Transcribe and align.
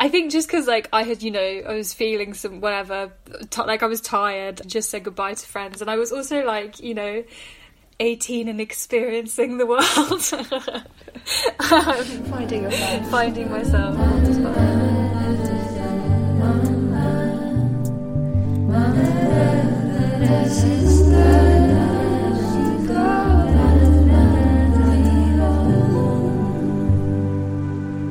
I 0.00 0.08
think 0.08 0.30
just 0.30 0.46
because 0.48 0.66
like 0.68 0.88
I 0.92 1.02
had, 1.02 1.22
you 1.22 1.30
know, 1.32 1.40
I 1.66 1.74
was 1.74 1.92
feeling 1.92 2.32
some 2.34 2.60
whatever, 2.60 3.12
t- 3.50 3.62
like 3.62 3.82
I 3.82 3.86
was 3.86 4.00
tired, 4.00 4.60
just 4.66 4.90
said 4.90 5.02
goodbye 5.04 5.34
to 5.34 5.46
friends, 5.46 5.80
and 5.80 5.90
I 5.90 5.96
was 5.96 6.12
also 6.12 6.44
like, 6.44 6.78
you 6.80 6.94
know, 6.94 7.24
eighteen 7.98 8.48
and 8.48 8.60
experiencing 8.60 9.58
the 9.58 9.66
world, 9.66 9.82
um, 11.72 12.24
Finding 12.30 12.62
yourself. 12.62 13.10
finding 13.10 13.50
myself. 13.50 13.98
on 13.98 14.24
the 14.24 14.34
spot. 14.34 14.88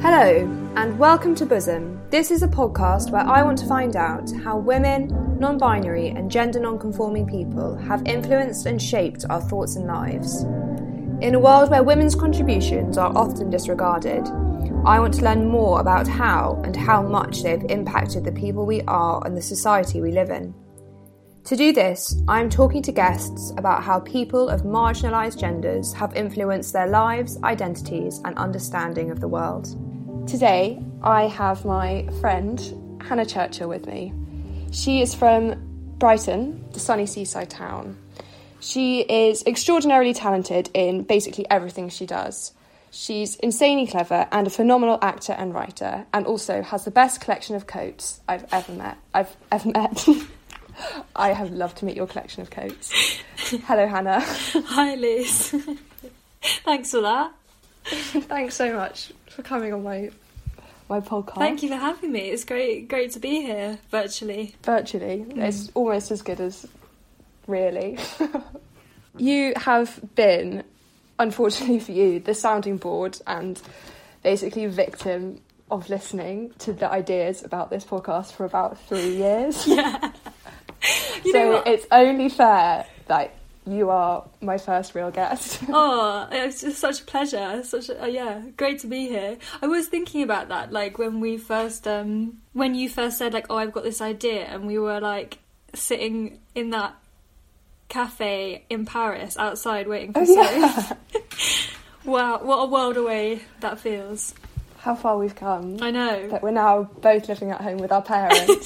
Hello, 0.01 0.47
and 0.77 0.99
welcome 0.99 1.33
to 1.33 1.43
Bosom. 1.43 1.99
This 2.11 2.29
is 2.29 2.43
a 2.43 2.47
podcast 2.47 3.09
where 3.09 3.25
I 3.25 3.41
want 3.41 3.57
to 3.57 3.65
find 3.65 3.95
out 3.95 4.29
how 4.43 4.59
women, 4.59 5.07
non 5.39 5.57
binary, 5.57 6.09
and 6.09 6.29
gender 6.29 6.59
non 6.59 6.77
conforming 6.77 7.25
people 7.25 7.75
have 7.77 8.05
influenced 8.05 8.67
and 8.67 8.79
shaped 8.79 9.25
our 9.27 9.41
thoughts 9.41 9.75
and 9.75 9.87
lives. 9.87 10.43
In 11.19 11.33
a 11.33 11.39
world 11.39 11.71
where 11.71 11.81
women's 11.81 12.13
contributions 12.13 12.95
are 12.95 13.11
often 13.17 13.49
disregarded, 13.49 14.27
I 14.85 14.99
want 14.99 15.15
to 15.15 15.23
learn 15.23 15.49
more 15.49 15.79
about 15.79 16.07
how 16.07 16.61
and 16.63 16.75
how 16.75 17.01
much 17.01 17.41
they've 17.41 17.71
impacted 17.71 18.23
the 18.23 18.31
people 18.31 18.67
we 18.67 18.83
are 18.83 19.25
and 19.25 19.35
the 19.35 19.41
society 19.41 19.99
we 19.99 20.11
live 20.11 20.29
in. 20.29 20.53
To 21.45 21.55
do 21.55 21.73
this, 21.73 22.21
I 22.27 22.39
am 22.39 22.51
talking 22.51 22.83
to 22.83 22.91
guests 22.91 23.51
about 23.57 23.81
how 23.81 24.01
people 24.01 24.47
of 24.47 24.61
marginalised 24.61 25.39
genders 25.39 25.91
have 25.93 26.15
influenced 26.15 26.71
their 26.71 26.87
lives, 26.87 27.39
identities, 27.43 28.21
and 28.25 28.37
understanding 28.37 29.09
of 29.09 29.19
the 29.19 29.27
world. 29.27 29.75
Today, 30.27 30.77
I 31.01 31.27
have 31.27 31.63
my 31.63 32.05
friend 32.19 32.59
Hannah 33.01 33.25
Churchill 33.25 33.69
with 33.69 33.87
me. 33.87 34.13
She 34.73 35.01
is 35.01 35.15
from 35.15 35.55
Brighton, 35.99 36.65
the 36.73 36.81
sunny 36.81 37.05
seaside 37.05 37.49
town. 37.49 37.97
She 38.59 39.03
is 39.03 39.41
extraordinarily 39.47 40.13
talented 40.13 40.69
in 40.73 41.03
basically 41.03 41.49
everything 41.49 41.87
she 41.87 42.05
does. 42.05 42.51
She's 42.91 43.37
insanely 43.37 43.87
clever 43.87 44.27
and 44.29 44.45
a 44.45 44.49
phenomenal 44.49 44.99
actor 45.01 45.31
and 45.31 45.53
writer, 45.53 46.05
and 46.13 46.25
also 46.25 46.61
has 46.61 46.83
the 46.83 46.91
best 46.91 47.21
collection 47.21 47.55
of 47.55 47.65
coats 47.65 48.19
I've 48.27 48.45
ever 48.51 48.73
met. 48.73 48.97
I've 49.13 49.33
ever 49.49 49.69
met. 49.69 50.05
I 51.15 51.29
have 51.29 51.51
loved 51.51 51.77
to 51.77 51.85
meet 51.85 51.95
your 51.95 52.05
collection 52.05 52.41
of 52.41 52.49
coats. 52.49 52.91
Hello, 53.65 53.87
Hannah. 53.87 54.19
Hi, 54.25 54.95
Liz. 54.95 55.55
Thanks 56.41 56.91
for 56.91 56.99
that. 56.99 57.31
Thanks 57.85 58.55
so 58.55 58.75
much 58.75 59.13
for 59.37 59.43
coming 59.43 59.71
on 59.71 59.83
my 59.83 60.09
my 60.89 60.99
podcast. 60.99 61.35
Thank 61.35 61.61
you 61.61 61.69
for 61.69 61.75
having 61.75 62.11
me. 62.11 62.21
It's 62.21 62.43
great, 62.43 62.87
great 62.87 63.11
to 63.11 63.19
be 63.19 63.41
here 63.41 63.77
virtually. 63.91 64.55
Virtually, 64.63 65.25
mm. 65.29 65.37
it's 65.37 65.69
almost 65.75 66.09
as 66.09 66.23
good 66.23 66.39
as 66.39 66.65
really. 67.45 67.99
you 69.17 69.53
have 69.55 69.99
been, 70.15 70.63
unfortunately 71.19 71.79
for 71.87 71.91
you, 71.91 72.19
the 72.19 72.33
sounding 72.33 72.77
board 72.77 73.19
and 73.27 73.61
basically 74.23 74.65
victim 74.65 75.39
of 75.69 75.87
listening 75.87 76.51
to 76.59 76.73
the 76.73 76.89
ideas 76.89 77.43
about 77.43 77.69
this 77.69 77.85
podcast 77.85 78.31
for 78.31 78.43
about 78.45 78.79
three 78.87 79.15
years. 79.17 79.67
Yeah. 79.77 80.11
You 81.25 81.31
so 81.31 81.63
it's 81.65 81.87
only 81.91 82.29
fair 82.29 82.85
that 83.07 83.33
you 83.67 83.89
are 83.89 84.23
my 84.41 84.57
first 84.57 84.95
real 84.95 85.11
guest. 85.11 85.59
Oh, 85.69 86.27
it's 86.31 86.61
just 86.61 86.79
such 86.79 87.01
a 87.01 87.03
pleasure. 87.03 87.61
Such 87.63 87.89
a, 87.89 88.03
uh, 88.03 88.05
yeah, 88.07 88.41
great 88.55 88.79
to 88.79 88.87
be 88.87 89.07
here. 89.07 89.37
I 89.61 89.67
was 89.67 89.87
thinking 89.87 90.23
about 90.23 90.47
that, 90.49 90.71
like 90.71 90.97
when 90.97 91.19
we 91.19 91.37
first, 91.37 91.87
um, 91.87 92.37
when 92.53 92.73
you 92.75 92.89
first 92.89 93.17
said 93.17 93.33
like, 93.33 93.47
oh, 93.49 93.57
I've 93.57 93.71
got 93.73 93.83
this 93.83 94.01
idea, 94.01 94.45
and 94.45 94.65
we 94.67 94.79
were 94.79 94.99
like 94.99 95.39
sitting 95.73 96.39
in 96.55 96.69
that 96.71 96.95
cafe 97.89 98.63
in 98.69 98.85
Paris 98.85 99.37
outside 99.37 99.87
waiting 99.87 100.13
for 100.13 100.21
Oh, 100.21 100.23
yeah. 101.13 101.21
Wow, 102.05 102.39
what 102.41 102.57
a 102.63 102.65
world 102.67 102.95
away 102.95 103.41
that 103.59 103.79
feels. 103.79 104.33
How 104.77 104.95
far 104.95 105.17
we've 105.17 105.35
come. 105.35 105.77
I 105.81 105.91
know. 105.91 106.29
that 106.29 106.41
we're 106.41 106.51
now 106.51 106.83
both 107.01 107.27
living 107.27 107.51
at 107.51 107.59
home 107.59 107.79
with 107.79 107.91
our 107.91 108.01
parents. 108.01 108.65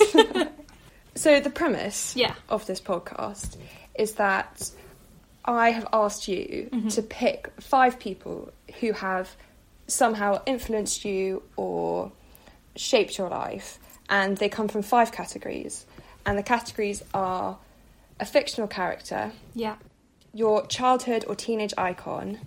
so 1.15 1.39
the 1.39 1.49
premise 1.49 2.15
Yeah. 2.15 2.35
of 2.49 2.67
this 2.67 2.79
podcast 2.79 3.57
is 3.95 4.13
that 4.15 4.69
I 5.45 5.71
have 5.71 5.87
asked 5.93 6.27
you 6.27 6.69
Mm-hmm. 6.71 6.87
to 6.89 7.01
pick 7.01 7.49
five 7.59 7.99
people 7.99 8.51
who 8.79 8.91
have 8.93 9.35
somehow 9.87 10.41
influenced 10.45 11.03
you 11.05 11.43
or 11.57 12.11
shaped 12.75 13.17
your 13.17 13.29
life, 13.29 13.79
and 14.09 14.37
they 14.37 14.49
come 14.49 14.67
from 14.67 14.81
five 14.81 15.11
categories. 15.11 15.85
And 16.25 16.37
the 16.37 16.43
categories 16.43 17.03
are 17.13 17.57
a 18.19 18.25
fictional 18.25 18.67
character, 18.67 19.31
Yeah. 19.55 19.75
your 20.33 20.65
childhood 20.67 21.25
or 21.27 21.35
teenage 21.35 21.73
icon, 21.77 22.39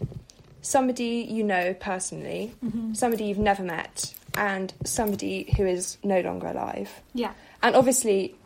somebody 0.63 1.27
you 1.29 1.43
know 1.43 1.75
personally, 1.75 2.55
somebody 2.93 3.25
you've 3.25 3.39
never 3.39 3.63
met, 3.63 4.15
and 4.37 4.73
somebody 4.85 5.53
who 5.57 5.67
is 5.67 5.99
no 6.03 6.21
longer 6.21 6.47
alive. 6.47 6.91
Yeah. 7.13 7.33
And 7.63 7.75
obviously, 7.77 8.37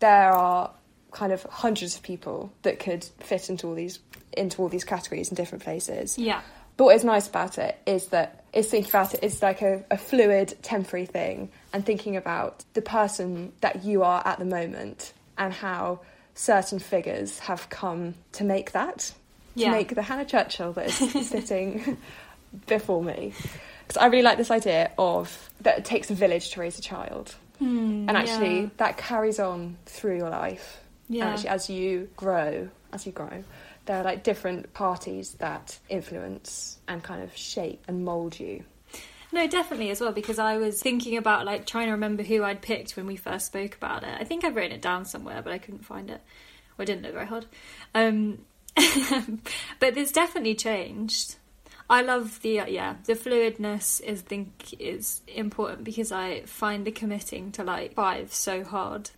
there 0.00 0.32
are 0.32 0.70
kind 1.12 1.32
of 1.32 1.42
hundreds 1.44 1.96
of 1.96 2.02
people 2.02 2.52
that 2.62 2.78
could 2.78 3.04
fit 3.20 3.48
into 3.50 3.66
all 3.66 3.74
these 3.74 3.98
into 4.32 4.62
all 4.62 4.68
these 4.68 4.84
categories 4.84 5.28
in 5.30 5.34
different 5.34 5.64
places. 5.64 6.16
Yeah. 6.18 6.40
But 6.76 6.84
what 6.84 6.96
is 6.96 7.04
nice 7.04 7.28
about 7.28 7.58
it 7.58 7.76
is 7.84 8.06
that 8.08 8.44
is 8.52 8.68
thinking 8.70 8.90
about 8.90 9.12
it 9.14 9.22
is 9.24 9.42
like 9.42 9.60
a, 9.60 9.84
a 9.90 9.98
fluid, 9.98 10.56
temporary 10.62 11.04
thing, 11.06 11.50
and 11.72 11.84
thinking 11.84 12.16
about 12.16 12.64
the 12.74 12.80
person 12.82 13.52
that 13.60 13.84
you 13.84 14.02
are 14.02 14.22
at 14.26 14.38
the 14.38 14.44
moment 14.44 15.12
and 15.36 15.52
how 15.52 16.00
certain 16.34 16.78
figures 16.78 17.38
have 17.40 17.68
come 17.70 18.14
to 18.32 18.44
make 18.44 18.72
that, 18.72 18.98
to 19.00 19.12
Yeah. 19.56 19.72
make 19.72 19.94
the 19.94 20.02
Hannah 20.02 20.24
Churchill 20.24 20.72
that 20.74 20.86
is 20.86 21.28
sitting 21.28 21.98
before 22.66 23.02
me. 23.02 23.34
Because 23.86 24.00
I 24.00 24.06
really 24.06 24.22
like 24.22 24.38
this 24.38 24.50
idea 24.50 24.90
of 24.96 25.50
that 25.62 25.78
it 25.78 25.84
takes 25.84 26.10
a 26.10 26.14
village 26.14 26.50
to 26.52 26.60
raise 26.60 26.78
a 26.78 26.82
child, 26.82 27.34
Hmm, 27.58 28.08
and 28.08 28.12
actually 28.16 28.60
yeah. 28.62 28.68
that 28.78 28.96
carries 28.96 29.38
on 29.38 29.76
through 29.86 30.16
your 30.16 30.30
life. 30.30 30.80
Yeah. 31.10 31.24
And 31.24 31.34
actually, 31.34 31.48
as 31.50 31.68
you 31.68 32.08
grow, 32.16 32.70
as 32.92 33.04
you 33.04 33.12
grow, 33.12 33.44
there 33.84 33.98
are 33.98 34.04
like 34.04 34.22
different 34.22 34.72
parties 34.72 35.32
that 35.34 35.78
influence 35.88 36.78
and 36.86 37.02
kind 37.02 37.22
of 37.22 37.36
shape 37.36 37.84
and 37.88 38.04
mold 38.04 38.38
you. 38.38 38.64
No, 39.32 39.46
definitely 39.46 39.90
as 39.90 40.00
well 40.00 40.12
because 40.12 40.38
I 40.38 40.56
was 40.56 40.80
thinking 40.80 41.16
about 41.16 41.46
like 41.46 41.66
trying 41.66 41.86
to 41.86 41.92
remember 41.92 42.22
who 42.22 42.42
I'd 42.44 42.62
picked 42.62 42.96
when 42.96 43.06
we 43.06 43.16
first 43.16 43.46
spoke 43.46 43.74
about 43.74 44.04
it. 44.04 44.16
I 44.20 44.24
think 44.24 44.44
I've 44.44 44.54
written 44.54 44.72
it 44.72 44.82
down 44.82 45.04
somewhere, 45.04 45.42
but 45.42 45.52
I 45.52 45.58
couldn't 45.58 45.84
find 45.84 46.10
it. 46.10 46.20
Or 46.78 46.82
I 46.82 46.84
didn't 46.84 47.02
look 47.02 47.14
very 47.14 47.26
hard. 47.26 47.46
Um, 47.94 48.38
but 49.80 49.96
it's 49.96 50.12
definitely 50.12 50.54
changed. 50.54 51.36
I 51.88 52.02
love 52.02 52.40
the 52.42 52.60
uh, 52.60 52.66
yeah 52.66 52.94
the 53.04 53.14
fluidness 53.14 54.00
is 54.00 54.20
think 54.20 54.76
is 54.78 55.22
important 55.26 55.82
because 55.82 56.12
I 56.12 56.42
find 56.42 56.84
the 56.84 56.92
committing 56.92 57.50
to 57.52 57.64
like 57.64 57.94
five 57.94 58.32
so 58.32 58.62
hard. 58.62 59.10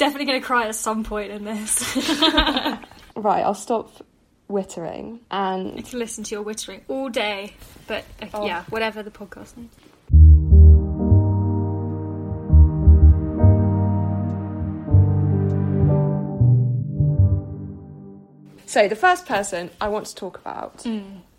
Definitely 0.00 0.24
going 0.26 0.40
to 0.40 0.46
cry 0.46 0.66
at 0.66 0.74
some 0.74 1.04
point 1.04 1.30
in 1.30 1.44
this. 1.44 1.96
Right, 3.16 3.44
I'll 3.44 3.54
stop 3.54 3.90
wittering 4.48 5.18
I 5.30 5.54
and 5.56 5.84
can 5.86 5.98
listen 5.98 6.24
to 6.24 6.34
your 6.36 6.44
wittering 6.44 6.80
all 6.88 7.10
day, 7.10 7.52
but 7.86 8.04
uh, 8.22 8.26
Oh. 8.32 8.46
yeah, 8.46 8.62
whatever 8.70 9.02
the 9.02 9.10
podcast 9.10 9.56
needs. 9.58 9.76
so 18.66 18.86
the 18.86 18.96
first 18.96 19.26
person 19.26 19.70
I 19.80 19.88
want 19.88 20.06
to 20.06 20.14
talk 20.14 20.38
about 20.38 20.86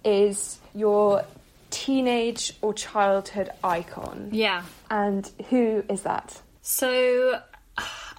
is 0.04 0.60
your 0.76 1.24
teenage 1.70 2.54
or 2.62 2.74
childhood 2.74 3.50
icon. 3.64 4.30
Yeah. 4.34 4.64
And 4.90 5.30
who 5.50 5.84
is 5.90 6.02
that? 6.02 6.42
So 6.62 7.40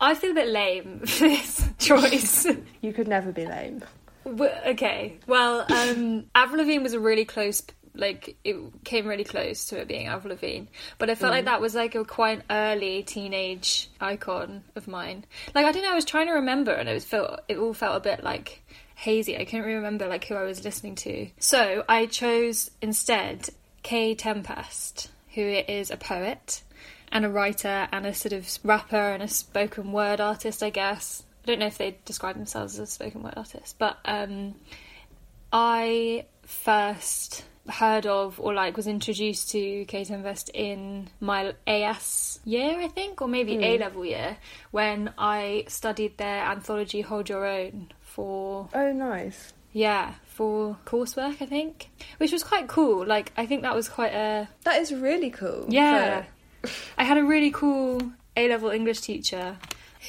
I 0.03 0.17
feel 0.17 0.33
a 0.33 0.35
bit 0.35 0.49
lame 0.49 0.99
for 1.07 1.29
this 1.29 1.65
choice. 1.79 2.47
You 2.81 2.93
could 2.93 3.07
never 3.07 3.31
be 3.31 3.47
lame. 3.47 3.85
Okay, 4.27 5.19
well, 5.27 5.65
um, 5.73 6.25
Avril 6.35 6.59
Lavigne 6.59 6.83
was 6.83 6.93
a 6.93 7.01
really 7.01 7.25
close, 7.25 7.63
like 7.95 8.37
it 8.45 8.57
came 8.85 9.07
really 9.07 9.25
close 9.25 9.67
to 9.67 9.81
it 9.81 9.87
being 9.89 10.09
Avril 10.09 10.33
Lavigne, 10.33 10.67
but 10.99 11.09
I 11.09 11.15
felt 11.15 11.33
like 11.33 11.45
that 11.45 11.61
was 11.61 11.75
like 11.75 11.95
a 11.95 12.05
quite 12.05 12.43
early 12.51 13.03
teenage 13.05 13.91
icon 14.01 14.65
of 14.75 14.89
mine. 14.89 15.25
Like 15.55 15.67
I 15.67 15.73
don't 15.73 15.83
know, 15.83 15.93
I 15.93 15.95
was 15.95 16.05
trying 16.05 16.27
to 16.27 16.35
remember, 16.35 16.73
and 16.73 16.89
it 16.89 16.95
was 16.95 17.05
felt 17.05 17.41
it 17.49 17.59
all 17.59 17.75
felt 17.75 17.97
a 17.97 18.01
bit 18.01 18.23
like 18.23 18.63
hazy. 18.95 19.37
I 19.37 19.45
couldn't 19.45 19.63
really 19.63 19.77
remember 19.77 20.07
like 20.07 20.25
who 20.25 20.35
I 20.35 20.45
was 20.45 20.65
listening 20.65 20.95
to, 20.97 21.29
so 21.39 21.85
I 21.89 22.07
chose 22.07 22.71
instead 22.81 23.51
Kae 23.83 24.17
Tempest, 24.17 25.11
who 25.35 25.43
is 25.43 25.91
a 25.91 25.97
poet 25.97 26.63
and 27.13 27.25
a 27.25 27.29
writer 27.31 27.89
and 27.93 28.07
a 28.07 28.15
sort 28.15 28.33
of 28.33 28.49
rapper 28.65 28.97
and 28.97 29.23
a 29.23 29.29
spoken 29.29 29.93
word 29.93 30.21
artist, 30.21 30.63
I 30.63 30.71
guess. 30.71 31.23
I 31.45 31.47
don't 31.47 31.59
know 31.61 31.67
if 31.67 31.79
they 31.79 31.99
describe 32.05 32.37
themselves 32.37 32.75
as 32.79 32.89
a 32.89 32.93
spoken 32.93 33.23
word 33.23 33.35
artist, 33.37 33.77
but 33.79 33.99
um, 34.05 34.55
I 35.53 36.25
first 36.43 37.45
heard 37.69 38.07
of 38.07 38.41
or 38.41 38.53
like 38.55 38.77
was 38.77 38.87
introduced 38.89 39.51
to 39.51 39.85
Kae 39.87 40.07
Tempest 40.07 40.49
in 40.53 41.09
my 41.21 41.55
AS 41.67 42.41
year, 42.45 42.81
I 42.81 42.89
think, 42.89 43.23
or 43.23 43.29
maybe 43.29 43.57
A 43.65 43.79
level 43.79 44.05
year 44.05 44.37
when 44.73 45.13
I 45.17 45.65
studied 45.69 46.19
their 46.19 46.45
anthology 46.45 47.03
Hold 47.03 47.29
Your 47.29 47.47
Own 47.47 47.93
for 48.01 48.69
Oh, 48.75 48.93
nice. 48.93 49.53
yeah 49.73 50.15
for 50.27 50.77
coursework, 50.87 51.41
I 51.43 51.47
think, 51.47 51.89
which 52.17 52.33
was 52.33 52.43
quite 52.43 52.67
cool. 52.67 53.07
Like 53.07 53.33
I 53.37 53.47
think 53.47 53.63
that 53.63 53.75
was 53.75 53.89
quite 53.89 54.13
a 54.13 54.49
That 54.65 54.81
is 54.81 54.93
really 54.93 55.31
cool. 55.31 55.67
yeah. 55.69 56.25
I 56.99 57.05
had 57.05 57.19
a 57.19 57.25
really 57.25 57.51
cool 57.51 58.13
A 58.37 58.49
level 58.49 58.71
English 58.71 59.01
teacher 59.01 59.57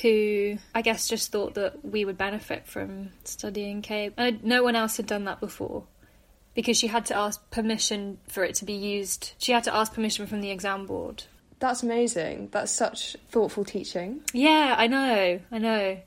who 0.01 0.57
I 0.73 0.81
guess 0.81 1.07
just 1.07 1.31
thought 1.31 1.53
that 1.55 1.85
we 1.85 2.03
would 2.03 2.17
benefit 2.17 2.65
from 2.65 3.09
studying 3.23 3.81
K. 3.81 4.11
And 4.17 4.43
no 4.43 4.63
one 4.63 4.75
else 4.75 4.97
had 4.97 5.05
done 5.05 5.25
that 5.25 5.39
before 5.39 5.83
because 6.55 6.77
she 6.77 6.87
had 6.87 7.05
to 7.07 7.15
ask 7.15 7.49
permission 7.51 8.17
for 8.27 8.43
it 8.43 8.55
to 8.55 8.65
be 8.65 8.73
used. 8.73 9.33
She 9.37 9.51
had 9.51 9.63
to 9.65 9.75
ask 9.75 9.93
permission 9.93 10.25
from 10.27 10.41
the 10.41 10.51
exam 10.51 10.85
board. 10.85 11.23
That's 11.59 11.83
amazing. 11.83 12.49
That's 12.51 12.71
such 12.71 13.15
thoughtful 13.29 13.65
teaching. 13.65 14.21
Yeah, 14.33 14.75
I 14.77 14.87
know, 14.87 15.39
I 15.51 15.57
know. 15.57 15.97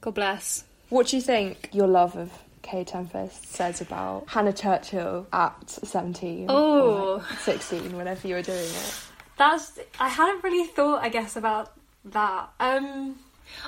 God 0.00 0.14
bless. 0.14 0.64
What 0.88 1.08
do 1.08 1.16
you 1.16 1.22
think 1.22 1.68
your 1.72 1.86
love 1.86 2.16
of 2.16 2.32
Kae 2.62 2.86
Tempest 2.86 3.52
says 3.54 3.80
about 3.80 4.24
Hannah 4.28 4.52
Churchill 4.52 5.26
at 5.32 5.68
17? 5.68 6.46
Oh. 6.48 7.16
or 7.16 7.24
16, 7.42 7.96
whenever 7.96 8.26
you 8.26 8.36
were 8.36 8.42
doing 8.42 8.58
it? 8.58 9.09
That's 9.40 9.78
I 9.98 10.08
hadn't 10.08 10.44
really 10.44 10.66
thought, 10.66 11.02
I 11.02 11.08
guess, 11.08 11.34
about 11.34 11.72
that. 12.04 12.50
Um 12.60 13.18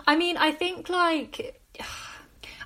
I 0.07 0.17
mean, 0.17 0.37
I 0.37 0.53
think 0.53 0.91
like 0.91 1.59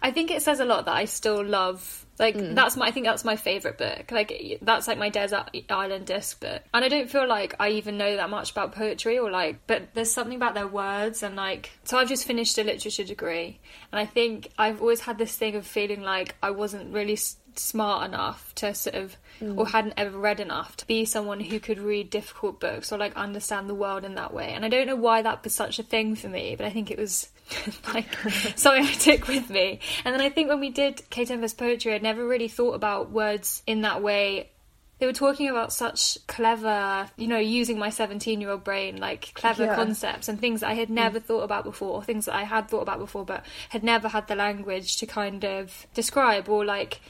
I 0.03 0.11
think 0.11 0.33
it 0.33 0.43
says 0.43 0.59
a 0.59 0.65
lot 0.65 0.87
that 0.87 0.97
I 0.97 1.05
still 1.05 1.45
love 1.45 2.05
like 2.19 2.37
that's 2.37 2.77
my 2.77 2.87
I 2.87 2.91
think 2.91 3.07
that's 3.07 3.25
my 3.25 3.37
favorite 3.37 3.79
book. 3.79 4.11
Like 4.11 4.59
that's 4.61 4.89
like 4.89 4.99
my 4.99 5.09
desert 5.09 5.51
island 5.71 6.07
disc 6.07 6.41
book. 6.41 6.63
And 6.75 6.85
I 6.85 6.89
don't 6.89 7.09
feel 7.09 7.29
like 7.29 7.55
I 7.61 7.69
even 7.71 7.97
know 7.97 8.17
that 8.17 8.29
much 8.29 8.51
about 8.51 8.73
poetry 8.73 9.21
or 9.21 9.31
like 9.31 9.65
but 9.69 9.95
there's 9.95 10.11
something 10.11 10.37
about 10.37 10.55
their 10.55 10.67
words 10.67 11.23
and 11.23 11.37
like 11.37 11.71
so 11.85 11.99
I've 11.99 12.09
just 12.09 12.27
finished 12.27 12.59
a 12.59 12.65
literature 12.65 13.05
degree 13.05 13.61
and 13.93 14.01
I 14.01 14.07
think 14.07 14.51
I've 14.59 14.81
always 14.81 15.03
had 15.03 15.17
this 15.17 15.37
thing 15.37 15.55
of 15.55 15.65
feeling 15.65 16.03
like 16.03 16.35
I 16.43 16.51
wasn't 16.51 16.93
really 16.93 17.19
smart 17.59 18.09
enough 18.09 18.55
to 18.57 18.75
sort 18.75 18.95
of 18.95 19.17
or 19.41 19.67
mm. 19.67 19.71
hadn't 19.71 19.95
ever 19.97 20.17
read 20.17 20.41
enough 20.41 20.77
to 20.77 20.87
be 20.87 21.05
someone 21.05 21.41
who 21.41 21.61
could 21.61 21.79
read 21.79 22.09
difficult 22.09 22.59
books 22.59 22.91
or 22.91 22.99
like 22.99 23.15
understand 23.17 23.69
the 23.69 23.75
world 23.75 24.05
in 24.05 24.15
that 24.15 24.33
way. 24.33 24.53
And 24.53 24.65
i 24.65 24.69
don't 24.69 24.87
know 24.87 24.97
why 24.97 25.23
that 25.23 25.45
was 25.45 25.55
such 25.55 25.79
a 25.79 25.83
thing 25.83 26.15
for 26.15 26.29
me 26.29 26.55
but 26.57 26.67
i 26.67 26.71
think 26.71 26.91
it 26.91 26.99
was 26.99 27.29
like 27.95 28.13
something 28.57 28.85
i 28.85 28.93
took 28.93 29.29
with 29.29 29.51
me. 29.51 29.81
And 30.05 30.15
then 30.15 30.21
i 30.23 30.31
think 30.31 30.49
when 30.49 30.61
we 30.61 30.71
did 30.71 31.09
kate 31.11 31.29
Tempest 31.29 31.59
poetry 31.59 31.95
i'd 31.95 32.03
never 32.03 32.27
really 32.27 32.49
thought 32.49 32.75
about 32.75 33.11
words 33.11 33.63
in 33.67 33.83
that 33.83 34.03
way. 34.03 34.51
They 34.99 35.05
were 35.05 35.13
talking 35.13 35.51
about 35.51 35.75
such 35.75 36.17
clever, 36.27 37.11
you 37.19 37.27
know, 37.27 37.37
using 37.37 37.79
my 37.79 37.91
17 37.91 38.41
year 38.41 38.49
old 38.49 38.65
brain, 38.65 38.97
like 38.97 39.33
clever 39.35 39.65
Yeah. 39.65 39.75
concepts 39.75 40.27
and 40.27 40.41
things 40.41 40.61
that 40.61 40.71
I 40.71 40.73
had 40.73 40.89
mm. 40.89 40.93
never 40.93 41.21
thought 41.21 41.43
about 41.43 41.65
before, 41.65 41.91
or 41.91 42.03
things 42.03 42.25
that 42.25 42.35
I 42.35 42.45
had 42.45 42.71
thought 42.71 42.81
about 42.81 42.99
before, 42.99 43.27
but 43.27 43.45
had 43.69 43.85
never 43.85 44.09
had 44.09 44.27
the 44.27 44.35
language 44.35 44.97
to 44.97 45.05
kind 45.05 45.45
of 45.45 45.87
describe 45.93 46.49
or 46.49 46.65
like 46.65 47.03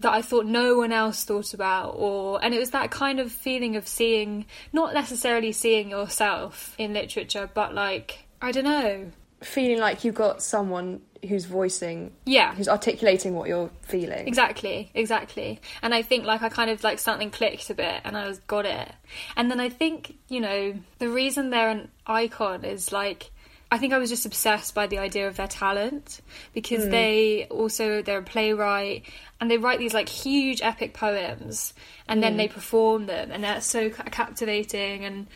that 0.00 0.12
I 0.12 0.22
thought 0.22 0.46
no 0.46 0.76
one 0.76 0.92
else 0.92 1.24
thought 1.24 1.54
about 1.54 1.94
or 1.96 2.42
and 2.42 2.54
it 2.54 2.58
was 2.58 2.70
that 2.70 2.90
kind 2.90 3.20
of 3.20 3.32
feeling 3.32 3.76
of 3.76 3.86
seeing 3.86 4.46
not 4.72 4.94
necessarily 4.94 5.52
seeing 5.52 5.90
yourself 5.90 6.74
in 6.78 6.92
literature 6.94 7.50
but 7.52 7.74
like 7.74 8.26
I 8.40 8.52
don't 8.52 8.64
know 8.64 9.10
Feeling 9.40 9.78
like 9.78 10.02
you've 10.02 10.16
got 10.16 10.42
someone 10.42 11.00
who's 11.28 11.44
voicing, 11.44 12.12
yeah 12.26 12.54
who's 12.54 12.68
articulating 12.68 13.34
what 13.34 13.48
you're 13.48 13.70
feeling. 13.82 14.26
Exactly, 14.26 14.90
exactly. 14.94 15.60
And 15.80 15.94
I 15.94 16.02
think 16.02 16.24
like 16.24 16.42
I 16.42 16.48
kind 16.48 16.70
of 16.70 16.82
like 16.82 16.98
something 16.98 17.30
clicked 17.30 17.70
a 17.70 17.74
bit 17.74 18.00
and 18.04 18.16
I 18.16 18.26
was 18.26 18.40
got 18.40 18.66
it. 18.66 18.90
And 19.36 19.48
then 19.48 19.60
I 19.60 19.68
think, 19.68 20.16
you 20.28 20.40
know, 20.40 20.74
the 20.98 21.08
reason 21.08 21.50
they're 21.50 21.70
an 21.70 21.88
icon 22.04 22.64
is 22.64 22.90
like 22.90 23.30
I 23.70 23.78
think 23.78 23.92
I 23.92 23.98
was 23.98 24.08
just 24.08 24.24
obsessed 24.24 24.74
by 24.74 24.86
the 24.86 24.98
idea 24.98 25.28
of 25.28 25.36
their 25.36 25.46
talent 25.46 26.20
because 26.54 26.88
they 26.88 27.46
also 27.50 28.00
they're 28.00 28.20
a 28.20 28.22
playwright 28.22 29.04
and 29.40 29.50
they 29.50 29.58
write 29.58 29.78
these 29.78 29.92
like 29.92 30.08
huge 30.08 30.62
epic 30.62 30.94
poems 30.94 31.74
and 32.08 32.22
then 32.22 32.38
they 32.38 32.48
perform 32.48 33.06
them 33.06 33.30
and 33.30 33.44
they're 33.44 33.60
so 33.60 33.90
captivating 33.90 35.04
and 35.04 35.26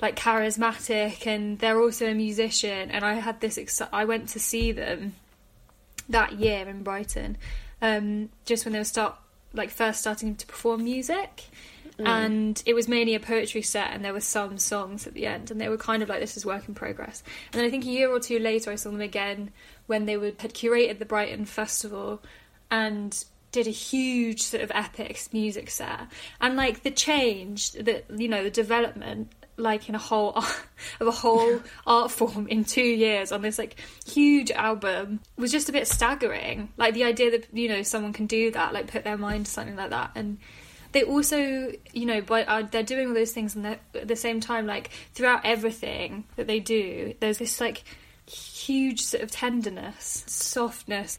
like 0.00 0.16
charismatic 0.16 1.26
and 1.26 1.60
they're 1.60 1.80
also 1.80 2.10
a 2.10 2.14
musician 2.14 2.90
and 2.90 3.04
I 3.04 3.14
had 3.14 3.40
this 3.40 3.56
ex- 3.56 3.80
I 3.92 4.04
went 4.04 4.30
to 4.30 4.40
see 4.40 4.72
them 4.72 5.14
that 6.08 6.32
year 6.32 6.68
in 6.68 6.82
Brighton, 6.82 7.36
um, 7.82 8.30
just 8.44 8.64
when 8.64 8.72
they 8.72 8.78
were 8.78 8.84
start 8.84 9.16
like 9.52 9.70
first 9.70 10.00
starting 10.00 10.34
to 10.36 10.46
perform 10.46 10.84
music. 10.84 11.44
Mm. 11.98 12.06
And 12.06 12.62
it 12.66 12.74
was 12.74 12.88
mainly 12.88 13.14
a 13.14 13.20
poetry 13.20 13.62
set, 13.62 13.90
and 13.92 14.04
there 14.04 14.12
were 14.12 14.20
some 14.20 14.58
songs 14.58 15.06
at 15.06 15.14
the 15.14 15.26
end, 15.26 15.50
and 15.50 15.60
they 15.60 15.68
were 15.68 15.78
kind 15.78 16.02
of 16.02 16.08
like 16.08 16.20
this 16.20 16.36
is 16.36 16.44
work 16.44 16.68
in 16.68 16.74
progress. 16.74 17.22
And 17.52 17.60
then 17.60 17.66
I 17.66 17.70
think 17.70 17.84
a 17.84 17.88
year 17.88 18.10
or 18.10 18.20
two 18.20 18.38
later, 18.38 18.70
I 18.70 18.74
saw 18.74 18.90
them 18.90 19.00
again 19.00 19.50
when 19.86 20.04
they 20.04 20.16
would, 20.16 20.40
had 20.40 20.52
curated 20.52 20.98
the 20.98 21.06
Brighton 21.06 21.46
Festival 21.46 22.22
and 22.70 23.24
did 23.52 23.66
a 23.66 23.70
huge 23.70 24.42
sort 24.42 24.62
of 24.62 24.70
epic 24.74 25.18
music 25.32 25.70
set. 25.70 26.00
And 26.40 26.56
like 26.56 26.82
the 26.82 26.90
change, 26.90 27.72
that 27.72 28.04
you 28.14 28.28
know 28.28 28.42
the 28.42 28.50
development 28.50 29.32
like 29.56 29.88
in 29.88 29.94
a 29.94 29.98
whole 29.98 30.36
of 31.00 31.06
a 31.06 31.10
whole 31.10 31.60
art 31.86 32.10
form 32.10 32.46
in 32.48 32.64
two 32.64 32.82
years 32.82 33.32
on 33.32 33.40
this 33.40 33.58
like 33.58 33.76
huge 34.06 34.50
album 34.50 35.20
was 35.36 35.50
just 35.50 35.68
a 35.70 35.72
bit 35.72 35.88
staggering. 35.88 36.68
Like 36.76 36.94
the 36.94 37.04
idea 37.04 37.30
that 37.30 37.46
you 37.52 37.68
know 37.68 37.82
someone 37.82 38.12
can 38.12 38.26
do 38.26 38.50
that, 38.50 38.74
like 38.74 38.88
put 38.88 39.04
their 39.04 39.16
mind 39.16 39.46
to 39.46 39.52
something 39.52 39.76
like 39.76 39.90
that, 39.90 40.10
and 40.14 40.38
they 40.96 41.02
also 41.02 41.70
you 41.92 42.06
know 42.06 42.22
by 42.22 42.42
uh, 42.44 42.62
they're 42.70 42.82
doing 42.82 43.08
all 43.08 43.14
those 43.14 43.32
things 43.32 43.54
and 43.54 43.66
at 43.66 44.08
the 44.08 44.16
same 44.16 44.40
time 44.40 44.66
like 44.66 44.88
throughout 45.12 45.42
everything 45.44 46.24
that 46.36 46.46
they 46.46 46.58
do, 46.58 47.12
there's 47.20 47.36
this 47.36 47.60
like 47.60 47.84
huge 48.26 49.02
sort 49.02 49.22
of 49.22 49.30
tenderness, 49.30 50.24
softness. 50.26 51.18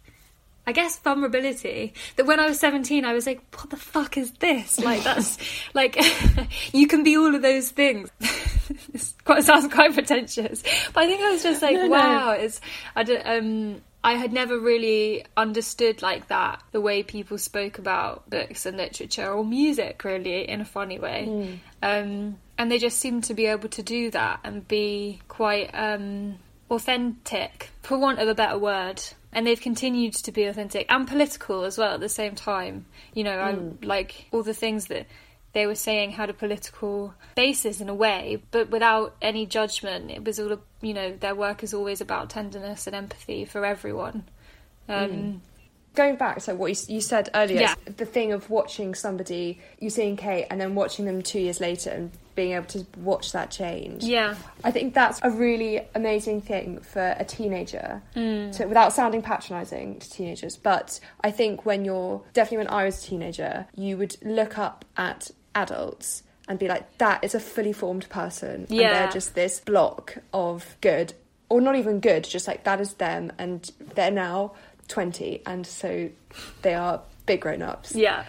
I 0.66 0.74
guess 0.74 1.00
vulnerability. 1.00 1.94
That 2.18 2.26
when 2.26 2.42
I 2.42 2.48
was 2.48 2.60
17, 2.60 3.06
I 3.06 3.14
was 3.14 3.26
like, 3.26 3.40
what 3.56 3.70
the 3.70 3.78
fuck 3.78 4.18
is 4.18 4.34
this? 4.34 4.78
Like, 4.78 5.02
that's 5.02 5.38
like, 5.74 5.98
you 6.74 6.88
can 6.88 7.04
be 7.04 7.16
all 7.16 7.34
of 7.34 7.42
those 7.42 7.70
things. 7.70 8.10
it 8.20 9.14
quite, 9.24 9.46
sounds 9.46 9.74
quite 9.74 9.94
pretentious. 9.94 10.64
But 10.94 11.06
I 11.06 11.08
think 11.08 11.22
I 11.22 11.32
was 11.32 11.42
just 11.42 11.62
like, 11.62 11.76
No, 11.76 11.84
no. 11.84 11.90
wow, 11.90 12.32
it's, 12.32 12.60
I 12.98 13.04
don't, 13.04 13.26
um, 13.26 13.82
I 14.04 14.14
had 14.14 14.32
never 14.32 14.58
really 14.60 15.26
understood 15.36 16.02
like 16.02 16.28
that 16.28 16.64
the 16.72 16.80
way 16.80 17.04
people 17.04 17.38
spoke 17.38 17.78
about 17.78 18.30
books 18.30 18.66
and 18.66 18.78
literature 18.78 19.30
or 19.32 19.44
music 19.44 20.04
really 20.04 20.48
in 20.48 20.62
a 20.62 20.66
funny 20.66 21.00
way. 21.00 21.60
Um, 21.82 22.38
and 22.58 22.72
they 22.72 22.78
just 22.78 23.00
seemed 23.00 23.26
to 23.26 23.34
be 23.34 23.48
able 23.48 23.70
to 23.70 23.84
do 23.84 24.10
that 24.12 24.40
and 24.44 24.68
be 24.68 25.20
quite 25.28 25.72
um, 25.74 26.38
authentic, 26.72 27.70
for 27.82 27.98
want 27.98 28.20
of 28.20 28.28
a 28.28 28.36
better 28.36 28.58
word. 28.58 29.02
And 29.34 29.46
they've 29.46 29.60
continued 29.60 30.14
to 30.14 30.32
be 30.32 30.46
authentic 30.46 30.86
and 30.90 31.08
political 31.08 31.66
as 31.66 31.78
well 31.78 31.96
at 31.96 32.00
the 32.00 32.10
same 32.10 32.34
time. 32.34 32.86
You 33.14 33.26
know, 33.26 33.38
I 33.38 33.86
like 33.86 34.28
all 34.32 34.42
the 34.42 34.54
things 34.54 34.88
that 34.88 35.06
they 35.54 35.66
were 35.66 35.76
saying 35.76 36.12
had 36.12 36.30
a 36.30 36.34
political 36.34 37.14
basis 37.36 37.82
in 37.82 37.90
a 37.90 37.94
way, 37.96 38.44
but 38.52 38.70
without 38.70 39.16
any 39.22 39.46
judgment. 39.46 40.12
It 40.12 40.24
was 40.24 40.40
all, 40.40 40.60
you 40.82 40.94
know, 40.94 41.14
their 41.14 41.34
work 41.36 41.64
is 41.64 41.74
always 41.74 42.02
about 42.02 42.30
tenderness 42.30 42.86
and 42.88 42.96
empathy 42.96 43.46
for 43.46 43.66
everyone. 43.66 44.26
Um, 44.90 45.42
Going 45.96 46.16
back 46.16 46.40
to 46.44 46.54
what 46.54 46.68
you, 46.88 46.96
you 46.96 47.02
said 47.02 47.30
earlier, 47.34 47.62
Yeah. 47.62 47.76
the 47.86 48.06
thing 48.06 48.32
of 48.32 48.52
watching 48.52 48.94
somebody, 48.94 49.60
you 49.80 49.90
seeing 49.90 50.16
Kate, 50.16 50.46
and 50.52 50.62
then 50.62 50.76
watching 50.76 51.06
them 51.06 51.24
two 51.24 51.40
years 51.40 51.60
later 51.60 51.90
and 51.90 52.12
being 52.36 52.52
able 52.52 52.68
to 52.68 52.86
watch 52.98 53.32
that 53.32 53.50
change. 53.50 54.04
Yeah, 54.04 54.36
I 54.64 54.70
think 54.70 54.94
that's 54.94 55.20
a 55.24 55.32
really 55.32 55.82
amazing 55.96 56.42
thing 56.42 56.82
for 56.82 57.16
a 57.18 57.26
teenager, 57.26 58.04
Mm. 58.16 58.56
to, 58.58 58.66
without 58.68 58.94
sounding 58.94 59.24
patronising 59.24 59.98
to 59.98 60.08
teenagers. 60.12 60.56
But 60.56 61.00
I 61.22 61.32
think 61.32 61.66
when 61.66 61.84
you're 61.84 62.22
definitely 62.34 62.68
when 62.68 62.68
I 62.76 62.84
was 62.86 63.04
a 63.04 63.08
teenager, 63.08 63.66
you 63.74 63.98
would 63.98 64.18
look 64.24 64.60
up 64.60 64.86
at 64.98 65.32
adults 65.62 66.24
and 66.48 66.58
be 66.58 66.68
like, 66.68 66.86
"That 66.98 67.24
is 67.24 67.36
a 67.36 67.40
fully 67.40 67.74
formed 67.74 68.08
person, 68.10 68.66
and 68.70 68.72
Yeah. 68.72 68.94
they're 68.94 69.12
just 69.12 69.36
this 69.36 69.60
block 69.60 70.18
of 70.34 70.78
good, 70.82 71.14
or 71.50 71.60
not 71.62 71.76
even 71.76 72.00
good, 72.00 72.24
just 72.24 72.48
like 72.48 72.64
that 72.64 72.80
is 72.80 72.94
them, 72.96 73.32
and 73.38 73.70
they're 73.96 74.12
now 74.12 74.54
20, 74.88 75.42
and 75.46 75.68
so 75.68 76.10
they 76.62 76.74
are 76.74 77.02
big 77.26 77.42
grown 77.42 77.62
ups." 77.62 77.94
yeah, 77.96 78.24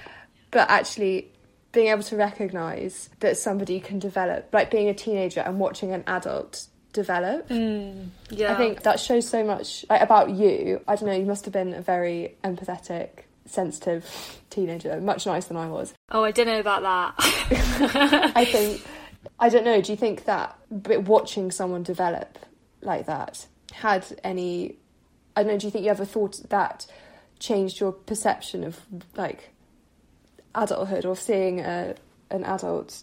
but 0.50 0.68
actually 0.70 1.30
being 1.72 1.88
able 1.88 2.02
to 2.02 2.16
recognize 2.16 3.10
that 3.20 3.36
somebody 3.36 3.78
can 3.78 3.98
develop 3.98 4.48
like 4.52 4.70
being 4.70 4.88
a 4.88 4.94
teenager 4.94 5.40
and 5.40 5.60
watching 5.60 5.92
an 5.92 6.02
adult 6.06 6.66
develop 6.94 7.46
mm, 7.50 8.08
yeah. 8.30 8.52
i 8.52 8.56
think 8.56 8.82
that 8.82 8.98
shows 8.98 9.28
so 9.28 9.44
much 9.44 9.84
like, 9.90 10.00
about 10.00 10.30
you 10.30 10.80
i 10.88 10.96
don't 10.96 11.06
know 11.08 11.14
you 11.14 11.26
must 11.26 11.44
have 11.44 11.52
been 11.52 11.74
a 11.74 11.82
very 11.82 12.34
empathetic 12.42 13.10
sensitive 13.48 14.40
teenager 14.50 15.00
much 15.00 15.26
nicer 15.26 15.48
than 15.48 15.56
i 15.56 15.68
was 15.68 15.94
Oh, 16.10 16.24
I 16.24 16.30
don't 16.30 16.46
know 16.46 16.60
about 16.60 16.82
that. 16.82 17.14
i 18.36 18.44
think 18.52 18.82
i 19.38 19.48
don't 19.48 19.64
know 19.64 19.80
do 19.80 19.92
you 19.92 19.96
think 19.96 20.24
that 20.24 20.58
watching 20.70 21.50
someone 21.50 21.82
develop 21.82 22.38
like 22.82 23.06
that 23.06 23.46
had 23.72 24.04
any 24.24 24.76
i 25.36 25.42
don't 25.42 25.52
know 25.52 25.58
do 25.58 25.66
you 25.66 25.70
think 25.70 25.84
you 25.84 25.90
ever 25.90 26.04
thought 26.04 26.40
that 26.50 26.86
changed 27.38 27.80
your 27.80 27.92
perception 27.92 28.64
of 28.64 28.80
like 29.16 29.50
adulthood 30.54 31.04
or 31.04 31.16
seeing 31.16 31.60
a, 31.60 31.94
an 32.30 32.44
adult 32.44 33.02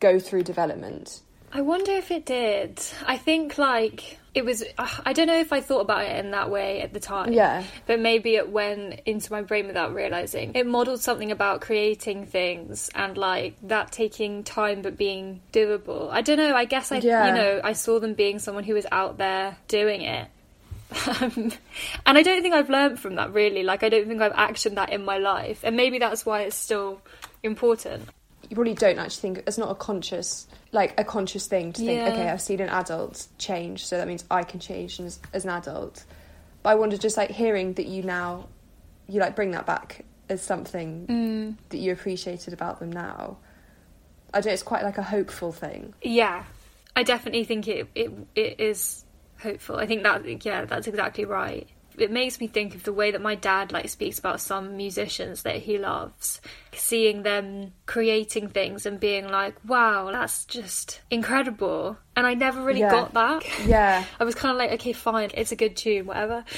go 0.00 0.18
through 0.18 0.42
development. 0.42 1.20
I 1.52 1.60
wonder 1.60 1.92
if 1.92 2.10
it 2.10 2.26
did. 2.26 2.80
I 3.06 3.16
think 3.16 3.58
like 3.58 4.18
it 4.34 4.44
was. 4.44 4.64
I 4.78 5.12
don't 5.12 5.26
know 5.28 5.38
if 5.38 5.52
I 5.52 5.60
thought 5.60 5.80
about 5.80 6.04
it 6.06 6.16
in 6.24 6.32
that 6.32 6.50
way 6.50 6.80
at 6.80 6.92
the 6.92 7.00
time. 7.00 7.32
Yeah. 7.32 7.62
But 7.86 8.00
maybe 8.00 8.34
it 8.34 8.48
went 8.50 9.00
into 9.06 9.30
my 9.30 9.42
brain 9.42 9.66
without 9.68 9.94
realizing. 9.94 10.52
It 10.54 10.66
modeled 10.66 11.00
something 11.00 11.30
about 11.30 11.60
creating 11.60 12.26
things 12.26 12.90
and 12.94 13.16
like 13.16 13.54
that 13.62 13.92
taking 13.92 14.42
time 14.42 14.82
but 14.82 14.96
being 14.96 15.40
doable. 15.52 16.10
I 16.10 16.20
don't 16.22 16.36
know. 16.38 16.54
I 16.54 16.64
guess 16.64 16.90
I, 16.90 16.98
Yeah. 16.98 17.28
you 17.28 17.34
know, 17.34 17.60
I 17.62 17.74
saw 17.74 18.00
them 18.00 18.14
being 18.14 18.38
someone 18.40 18.64
who 18.64 18.74
was 18.74 18.86
out 18.90 19.18
there 19.18 19.56
doing 19.68 20.02
it. 20.02 20.28
Um, 21.20 21.52
and 22.06 22.18
I 22.18 22.22
don't 22.22 22.42
think 22.42 22.54
I've 22.54 22.70
learned 22.70 22.98
from 23.00 23.14
that 23.16 23.32
really. 23.32 23.62
Like 23.62 23.82
I 23.82 23.88
don't 23.88 24.06
think 24.08 24.20
I've 24.20 24.32
actioned 24.32 24.74
that 24.74 24.90
in 24.92 25.04
my 25.04 25.18
life, 25.18 25.60
and 25.64 25.76
maybe 25.76 25.98
that's 25.98 26.26
why 26.26 26.42
it's 26.42 26.56
still 26.56 27.00
important. 27.42 28.08
You 28.54 28.56
probably 28.56 28.74
don't 28.74 29.00
actually 29.00 29.20
think 29.34 29.44
it's 29.48 29.58
not 29.58 29.68
a 29.72 29.74
conscious 29.74 30.46
like 30.70 30.94
a 30.96 31.02
conscious 31.02 31.48
thing 31.48 31.72
to 31.72 31.84
think, 31.84 31.98
Yeah. 31.98 32.12
okay, 32.12 32.28
I've 32.28 32.40
seen 32.40 32.60
an 32.60 32.68
adult 32.68 33.26
change, 33.36 33.84
so 33.84 33.96
that 33.96 34.06
means 34.06 34.24
I 34.30 34.44
can 34.44 34.60
change 34.60 35.00
as, 35.00 35.18
as 35.32 35.42
an 35.44 35.50
adult. 35.50 36.04
But 36.62 36.68
I 36.70 36.74
wonder 36.76 36.96
just 36.96 37.16
like 37.16 37.30
hearing 37.32 37.72
that 37.72 37.86
you 37.86 38.04
now 38.04 38.46
you 39.08 39.18
like 39.18 39.34
bring 39.34 39.50
that 39.50 39.66
back 39.66 40.04
as 40.28 40.40
something 40.40 41.06
Mm. 41.08 41.56
that 41.70 41.78
you 41.78 41.90
appreciated 41.90 42.52
about 42.54 42.78
them 42.78 42.92
now. 42.92 43.38
I 44.32 44.38
don't 44.40 44.46
know, 44.46 44.52
it's 44.52 44.62
quite 44.62 44.84
like 44.84 44.98
a 44.98 45.02
hopeful 45.02 45.50
thing. 45.50 45.92
Yeah, 46.00 46.44
I 46.94 47.02
definitely 47.02 47.42
think 47.42 47.66
it 47.66 47.88
it 47.96 48.12
it 48.36 48.60
is 48.60 49.04
hopeful. 49.40 49.78
I 49.78 49.86
think 49.86 50.04
that 50.04 50.44
yeah, 50.44 50.64
that's 50.64 50.86
exactly 50.86 51.24
right. 51.24 51.66
It 51.96 52.10
makes 52.10 52.40
me 52.40 52.46
think 52.48 52.74
of 52.74 52.82
the 52.82 52.92
way 52.92 53.10
that 53.12 53.20
my 53.22 53.34
dad 53.34 53.70
like 53.72 53.88
speaks 53.88 54.18
about 54.18 54.40
some 54.40 54.76
musicians 54.76 55.42
that 55.42 55.56
he 55.56 55.78
loves, 55.78 56.40
seeing 56.72 57.22
them 57.22 57.72
creating 57.86 58.48
things 58.48 58.84
and 58.86 58.98
being 58.98 59.28
like, 59.28 59.54
"Wow, 59.64 60.10
that's 60.10 60.44
just 60.44 61.00
incredible." 61.10 61.96
And 62.16 62.26
I 62.26 62.34
never 62.34 62.62
really 62.62 62.80
Yeah. 62.80 62.90
got 62.90 63.14
that. 63.14 63.44
Yeah. 63.66 64.04
I 64.20 64.24
was 64.24 64.34
kind 64.34 64.52
of 64.52 64.58
like, 64.58 64.72
"Okay, 64.72 64.92
fine, 64.92 65.30
it's 65.34 65.52
a 65.52 65.56
good 65.56 65.76
tune, 65.76 66.06
whatever." 66.06 66.44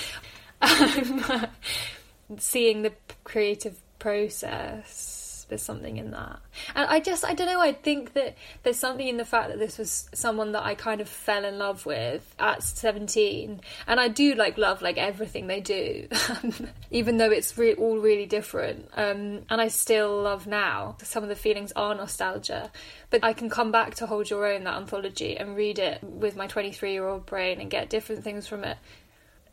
Um, 0.63 1.47
seeing 2.39 2.81
the 2.81 2.93
creative 3.25 3.77
process 3.99 5.16
there's 5.49 5.63
something 5.63 5.97
in 5.97 6.11
that. 6.11 6.41
And 6.75 6.89
i 6.89 7.01
just 7.01 7.25
i 7.25 7.35
don't 7.35 7.47
know 7.47 7.61
i 7.61 7.73
think 7.73 8.13
that 8.15 8.37
there's 8.63 8.79
something 8.79 9.07
in 9.07 9.17
the 9.17 9.25
fact 9.25 9.49
that 9.49 9.59
this 9.59 9.79
was 9.79 10.09
someone 10.13 10.53
that 10.53 10.65
i 10.65 10.75
kind 10.75 11.01
of 11.01 11.09
fell 11.09 11.45
in 11.45 11.59
love 11.59 11.87
with 11.87 12.35
at 12.39 12.63
17 12.63 13.61
and 13.87 14.01
i 14.01 14.09
do 14.09 14.35
like 14.35 14.59
love 14.59 14.83
like 14.83 14.99
everything 14.99 15.47
they 15.47 15.61
do 15.61 16.09
even 16.91 17.17
though 17.17 17.31
it's 17.31 17.57
re- 17.57 17.75
all 17.75 17.99
really 17.99 18.27
different. 18.27 18.89
Um, 18.97 19.43
and 19.51 19.61
i 19.61 19.69
still 19.69 20.23
love 20.23 20.47
now 20.47 20.97
some 21.03 21.23
of 21.23 21.29
the 21.29 21.37
feelings 21.37 21.73
are 21.73 21.95
nostalgia. 21.95 22.71
But 23.11 23.23
i 23.25 23.33
can 23.33 23.49
come 23.49 23.71
back 23.71 23.95
to 23.97 24.07
hold 24.07 24.31
your 24.31 24.47
own 24.47 24.65
that 24.65 24.77
anthology 24.77 25.37
and 25.37 25.57
read 25.57 25.79
it 25.79 26.03
with 26.03 26.37
my 26.37 26.47
23 26.47 26.93
year 26.93 27.07
old 27.07 27.27
brain 27.27 27.61
and 27.61 27.71
get 27.71 27.89
different 27.89 28.25
things 28.25 28.47
from 28.47 28.65
it. 28.65 28.77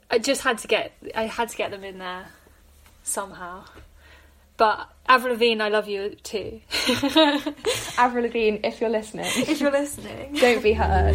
I 0.09 0.19
just 0.19 0.41
had 0.41 0.57
to 0.59 0.67
get 0.67 0.91
I 1.15 1.23
had 1.23 1.50
to 1.50 1.57
get 1.57 1.71
them 1.71 1.83
in 1.83 1.97
there 1.97 2.27
somehow. 3.03 3.65
But 4.57 4.89
Avril 5.13 5.34
Lavigne, 5.34 5.62
I 5.62 5.70
love 5.70 5.88
you 5.88 6.15
too. 6.24 6.60
Avril 8.00 8.24
Lavigne, 8.24 8.58
if 8.63 8.82
you're 8.82 8.89
listening, 8.89 9.27
if 9.27 9.62
you're 9.62 9.70
listening. 9.70 10.34
don't 10.41 10.63
be 10.63 10.74
hurt. 10.74 11.13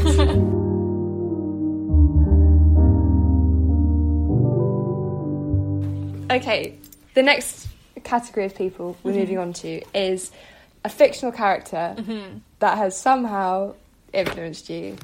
okay, 6.30 6.78
the 7.14 7.24
next 7.24 7.66
category 8.04 8.46
of 8.46 8.54
people 8.54 8.96
we're 9.02 9.10
mm-hmm. 9.10 9.20
moving 9.20 9.38
on 9.38 9.52
to 9.54 9.82
is 9.92 10.30
a 10.84 10.88
fictional 10.88 11.32
character 11.32 11.96
mm-hmm. 11.98 12.38
that 12.60 12.78
has 12.78 12.96
somehow 12.96 13.74
influenced 14.12 14.70
you. 14.70 14.96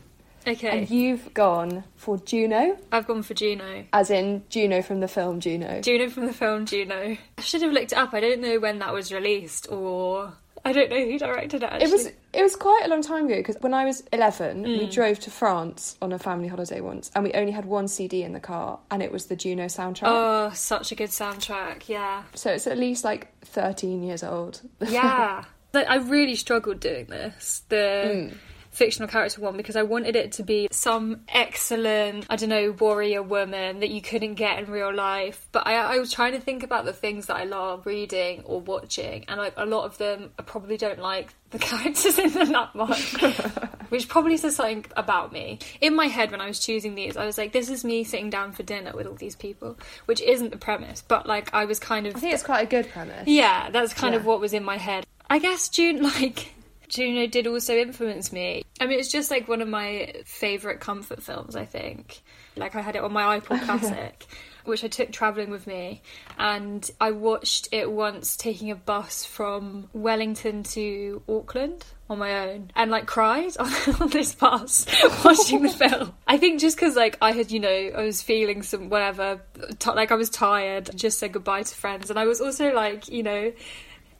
Okay, 0.46 0.78
And 0.78 0.90
you've 0.90 1.32
gone 1.34 1.84
for 1.96 2.18
Juno, 2.18 2.76
I've 2.92 3.06
gone 3.06 3.22
for 3.22 3.34
Juno. 3.34 3.84
as 3.92 4.10
in 4.10 4.42
Juno 4.50 4.82
from 4.82 5.00
the 5.00 5.08
film 5.08 5.40
Juno. 5.40 5.80
Juno 5.80 6.08
from 6.10 6.26
the 6.26 6.32
film 6.34 6.66
Juno. 6.66 7.16
I 7.38 7.40
should 7.40 7.62
have 7.62 7.72
looked 7.72 7.92
it 7.92 7.98
up. 7.98 8.12
I 8.14 8.20
don't 8.20 8.40
know 8.40 8.58
when 8.60 8.78
that 8.80 8.92
was 8.92 9.12
released 9.12 9.70
or 9.70 10.32
I 10.66 10.72
don't 10.72 10.88
know 10.90 11.04
who 11.04 11.18
directed 11.18 11.62
it 11.62 11.66
actually. 11.66 11.88
It 11.88 11.92
was 11.92 12.06
it 12.32 12.42
was 12.42 12.56
quite 12.56 12.82
a 12.84 12.88
long 12.88 13.02
time 13.02 13.26
ago 13.26 13.36
because 13.36 13.56
when 13.60 13.74
I 13.74 13.84
was 13.84 14.02
eleven, 14.12 14.64
Mm. 14.64 14.78
we 14.78 14.86
drove 14.88 15.18
to 15.20 15.30
France 15.30 15.96
on 16.00 16.10
a 16.12 16.18
family 16.18 16.48
holiday 16.48 16.80
once, 16.80 17.10
and 17.14 17.22
we 17.22 17.32
only 17.34 17.52
had 17.52 17.64
one 17.66 17.86
CD 17.86 18.22
in 18.22 18.32
the 18.32 18.40
car, 18.40 18.78
and 18.90 19.02
it 19.02 19.12
was 19.12 19.26
the 19.26 19.36
Juno 19.36 19.66
soundtrack. 19.66 20.04
Oh, 20.06 20.50
such 20.54 20.90
a 20.90 20.94
good 20.94 21.10
soundtrack. 21.10 21.86
Yeah. 21.88 22.22
So 22.34 22.50
it's 22.50 22.66
at 22.66 22.78
least 22.78 23.04
like 23.04 23.28
thirteen 23.42 24.02
years 24.02 24.22
old. 24.24 24.62
Yeah. 24.80 25.44
like, 25.74 25.86
I 25.88 25.96
really 25.96 26.34
struggled 26.34 26.80
doing 26.80 27.06
this. 27.06 27.62
The 27.68 28.32
fictional 28.74 29.08
character 29.08 29.40
one 29.40 29.56
because 29.56 29.76
I 29.76 29.82
wanted 29.82 30.16
it 30.16 30.32
to 30.32 30.42
be 30.42 30.68
some 30.70 31.20
excellent, 31.28 32.26
I 32.28 32.36
don't 32.36 32.48
know, 32.48 32.72
warrior 32.72 33.22
woman 33.22 33.80
that 33.80 33.90
you 33.90 34.02
couldn't 34.02 34.34
get 34.34 34.58
in 34.58 34.70
real 34.70 34.92
life. 34.92 35.48
But 35.52 35.66
I, 35.66 35.74
I 35.76 35.98
was 35.98 36.12
trying 36.12 36.32
to 36.32 36.40
think 36.40 36.62
about 36.62 36.84
the 36.84 36.92
things 36.92 37.26
that 37.26 37.36
I 37.36 37.44
love 37.44 37.86
reading 37.86 38.42
or 38.44 38.60
watching, 38.60 39.24
and 39.28 39.38
like 39.38 39.54
a 39.56 39.64
lot 39.64 39.84
of 39.84 39.98
them, 39.98 40.30
I 40.38 40.42
probably 40.42 40.76
don't 40.76 40.98
like 40.98 41.32
the 41.50 41.58
characters 41.60 42.18
in 42.18 42.30
them 42.32 42.52
that 42.52 42.74
much, 42.74 43.14
which 43.90 44.08
probably 44.08 44.36
says 44.36 44.56
something 44.56 44.84
about 44.96 45.32
me. 45.32 45.60
In 45.80 45.94
my 45.94 46.06
head, 46.06 46.30
when 46.30 46.40
I 46.40 46.46
was 46.46 46.58
choosing 46.58 46.94
these, 46.94 47.16
I 47.16 47.24
was 47.24 47.38
like, 47.38 47.52
this 47.52 47.70
is 47.70 47.84
me 47.84 48.02
sitting 48.02 48.28
down 48.28 48.52
for 48.52 48.64
dinner 48.64 48.92
with 48.94 49.06
all 49.06 49.14
these 49.14 49.36
people, 49.36 49.78
which 50.06 50.20
isn't 50.20 50.50
the 50.50 50.56
premise, 50.56 51.02
but 51.06 51.26
like 51.26 51.54
I 51.54 51.64
was 51.64 51.78
kind 51.78 52.06
of 52.06 52.16
I 52.16 52.18
think 52.18 52.34
it's 52.34 52.42
quite 52.42 52.62
a 52.62 52.68
good 52.68 52.90
premise. 52.90 53.28
yeah, 53.28 53.70
that's 53.70 53.94
kind 53.94 54.14
of 54.14 54.26
what 54.26 54.40
was 54.40 54.52
in 54.52 54.64
my 54.64 54.76
head. 54.78 55.06
I 55.28 55.38
guess 55.38 55.68
June, 55.68 56.02
like, 56.02 56.53
Juno 56.88 57.26
did 57.26 57.46
also 57.46 57.74
influence 57.76 58.32
me. 58.32 58.64
I 58.80 58.86
mean, 58.86 58.98
it's 58.98 59.10
just 59.10 59.30
like 59.30 59.48
one 59.48 59.60
of 59.60 59.68
my 59.68 60.12
favourite 60.24 60.80
comfort 60.80 61.22
films, 61.22 61.56
I 61.56 61.64
think. 61.64 62.22
Like, 62.56 62.74
I 62.76 62.80
had 62.80 62.96
it 62.96 63.02
on 63.02 63.12
my 63.12 63.38
iPod 63.38 63.62
Classic, 63.64 64.26
which 64.64 64.84
I 64.84 64.88
took 64.88 65.12
travelling 65.12 65.50
with 65.50 65.66
me, 65.66 66.02
and 66.38 66.88
I 67.00 67.10
watched 67.10 67.68
it 67.72 67.90
once 67.90 68.36
taking 68.36 68.70
a 68.70 68.76
bus 68.76 69.24
from 69.24 69.88
Wellington 69.92 70.62
to 70.64 71.22
Auckland 71.28 71.84
on 72.10 72.18
my 72.18 72.48
own 72.48 72.70
and 72.76 72.90
like 72.90 73.06
cried 73.06 73.56
on, 73.58 73.72
on 73.98 74.08
this 74.10 74.34
bus 74.34 74.86
watching 75.24 75.62
the 75.62 75.70
film. 75.70 76.12
I 76.26 76.36
think 76.36 76.60
just 76.60 76.76
because 76.76 76.96
like 76.96 77.16
I 77.22 77.32
had, 77.32 77.50
you 77.50 77.60
know, 77.60 77.68
I 77.68 78.02
was 78.02 78.22
feeling 78.22 78.62
some 78.62 78.90
whatever, 78.90 79.40
t- 79.78 79.90
like 79.90 80.12
I 80.12 80.14
was 80.14 80.30
tired, 80.30 80.90
just 80.94 81.18
said 81.18 81.32
goodbye 81.32 81.62
to 81.62 81.74
friends, 81.74 82.10
and 82.10 82.18
I 82.18 82.26
was 82.26 82.40
also 82.40 82.72
like, 82.72 83.08
you 83.08 83.22
know, 83.22 83.52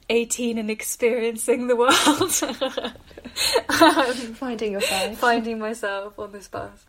18 0.09 0.57
and 0.57 0.69
experiencing 0.69 1.67
the 1.67 1.75
world. 1.75 1.93
um, 3.69 4.13
Finding 4.35 4.71
your 4.73 4.81
faith. 4.81 5.17
finding 5.17 5.59
myself 5.59 6.17
on 6.19 6.31
this 6.31 6.47
bus. 6.47 6.85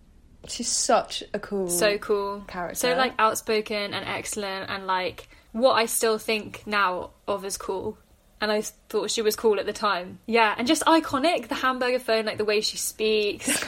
She's 0.49 0.69
such 0.69 1.25
a 1.35 1.39
cool. 1.39 1.69
So 1.69 1.99
cool. 1.99 2.45
Character. 2.47 2.77
So 2.77 2.95
like 2.95 3.15
outspoken 3.19 3.95
and 3.95 4.07
excellent 4.07 4.71
and 4.71 4.87
like 4.87 5.29
what 5.53 5.73
I 5.73 5.87
still 5.87 6.19
think 6.19 6.63
now 6.67 7.11
of 7.27 7.45
as 7.45 7.57
cool. 7.57 7.99
And 8.41 8.53
I 8.53 8.61
thought 8.61 9.11
she 9.11 9.23
was 9.23 9.35
cool 9.35 9.59
at 9.59 9.65
the 9.67 9.73
time. 9.73 10.19
Yeah, 10.27 10.55
and 10.59 10.69
just 10.69 10.85
iconic. 10.85 11.49
The 11.49 11.55
hamburger 11.55 11.99
phone, 11.99 12.27
like 12.27 12.37
the 12.37 12.45
way 12.45 12.61
she 12.61 12.77
speaks. 12.77 13.65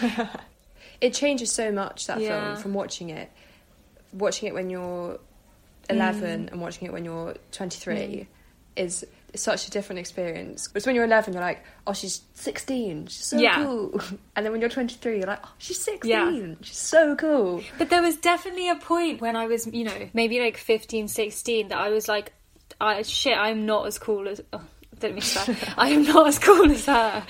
it 1.00 1.14
changes 1.14 1.50
so 1.50 1.73
much 1.73 2.07
that 2.07 2.21
Yeah. 2.21 2.52
film 2.52 2.62
from 2.62 2.75
watching 2.75 3.09
it. 3.11 3.31
Watching 4.12 4.49
it 4.49 4.55
when 4.55 4.69
you're 4.69 5.19
eleven 5.88 6.50
and 6.52 6.61
watching 6.61 6.87
it 6.87 6.93
when 6.93 7.05
you're 7.07 7.35
twenty 7.50 7.78
three 7.81 8.28
is 8.76 9.07
such 9.35 9.66
a 9.68 9.70
different 9.70 9.99
experience. 9.99 10.68
Because 10.68 10.87
when 10.87 10.94
you're 10.94 11.04
eleven, 11.04 11.32
you're 11.35 11.42
like, 11.42 11.62
oh, 11.87 11.92
she's 11.92 12.23
sixteen, 12.35 13.06
she's 13.06 13.26
so 13.26 13.38
Yeah. 13.38 13.62
cool. 13.64 14.00
And 14.37 14.44
then 14.47 14.52
when 14.52 14.61
you're 14.61 14.70
twenty 14.70 14.94
three, 14.94 15.18
you're 15.18 15.26
like, 15.26 15.40
oh, 15.44 15.52
she's 15.58 15.80
sixteen, 15.80 16.11
Yeah. 16.50 16.54
she's 16.62 16.78
so 16.78 17.14
cool. 17.16 17.62
But 17.78 17.90
there 17.90 18.02
was 18.02 18.16
definitely 18.16 18.68
a 18.68 18.76
point 18.76 19.20
when 19.20 19.37
I 19.37 19.47
was, 19.47 19.66
you 19.66 19.85
know, 19.85 20.08
maybe 20.14 20.40
like 20.40 20.56
15, 20.56 21.08
16 21.08 21.68
that 21.68 21.78
I 21.78 21.88
was 21.90 22.08
like, 22.08 22.32
I 22.80 23.02
shit, 23.02 23.37
I'm 23.37 23.66
not 23.66 23.87
as 23.87 23.99
cool 23.99 24.28
as. 24.28 24.40
Oh, 24.52 24.62
don't 25.00 25.12
mean 25.14 25.20
swear. 25.23 25.56
I 25.76 25.90
am 25.90 26.02
not 26.04 26.26
as 26.26 26.38
cool 26.38 26.70
as 26.70 26.87
her. 26.87 27.25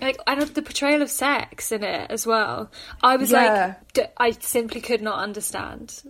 Like, 0.00 0.18
and 0.26 0.40
the 0.42 0.62
portrayal 0.62 1.02
of 1.02 1.10
sex 1.10 1.70
in 1.70 1.84
it 1.84 2.10
as 2.10 2.26
well. 2.26 2.70
I 3.02 3.16
was 3.16 3.30
Yeah. 3.30 3.74
like, 3.78 3.92
d- 3.92 4.12
I 4.16 4.30
simply 4.32 4.80
could 4.80 5.02
not 5.02 5.18
understand 5.20 6.02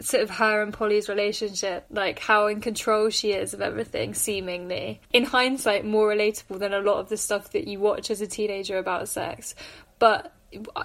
sort 0.00 0.22
of 0.22 0.30
her 0.30 0.62
and 0.62 0.72
Paulie's 0.72 1.08
relationship, 1.08 1.86
like 1.90 2.18
how 2.18 2.46
in 2.46 2.60
control 2.60 3.10
she 3.10 3.32
is 3.32 3.54
of 3.54 3.60
everything, 3.60 4.14
seemingly. 4.14 5.00
In 5.12 5.24
hindsight, 5.24 5.84
more 5.84 6.08
relatable 6.08 6.58
than 6.58 6.72
a 6.72 6.80
lot 6.80 6.98
of 6.98 7.08
the 7.08 7.16
stuff 7.16 7.52
that 7.52 7.66
you 7.66 7.80
watch 7.80 8.10
as 8.10 8.20
a 8.20 8.26
teenager 8.26 8.78
about 8.78 9.08
sex. 9.08 9.54
But 9.98 10.32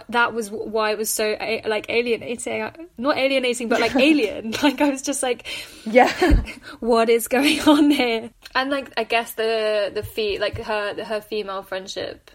that 0.10 0.34
was 0.34 0.51
why 0.51 0.91
it 0.91 0.98
was 0.98 1.10
so 1.10 1.38
like 1.65 1.86
alienating 1.88 2.70
not 2.98 3.17
alienating 3.17 3.70
but 3.70 3.79
like 3.79 3.96
alien 4.10 4.51
like 4.63 4.82
i 4.82 4.89
was 4.89 5.01
just 5.01 5.24
like 5.24 5.48
Yeah. 5.86 6.12
what 6.82 7.10
is 7.10 7.29
going 7.29 7.62
on 7.62 7.89
here 7.89 8.29
and 8.55 8.70
like 8.70 8.91
i 8.98 9.05
guess 9.05 9.36
the 9.36 9.89
the 9.93 10.03
fee 10.03 10.38
like 10.38 10.58
her 10.58 11.01
her 11.05 11.22
female 11.22 11.63
friendship 11.63 12.29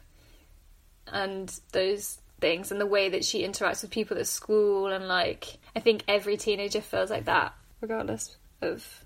and 1.07 1.55
those 1.73 2.19
things 2.41 2.71
and 2.71 2.81
the 2.81 2.87
way 2.87 3.09
that 3.09 3.25
she 3.25 3.43
interacts 3.47 3.83
with 3.83 3.91
people 3.91 4.17
at 4.19 4.27
school 4.27 4.87
and 4.87 5.09
like 5.09 5.59
i 5.77 5.81
think 5.81 6.03
every 6.09 6.37
teenager 6.37 6.81
feels 6.81 7.11
like 7.11 7.25
that 7.27 7.53
regardless 7.81 8.37
of 8.63 9.05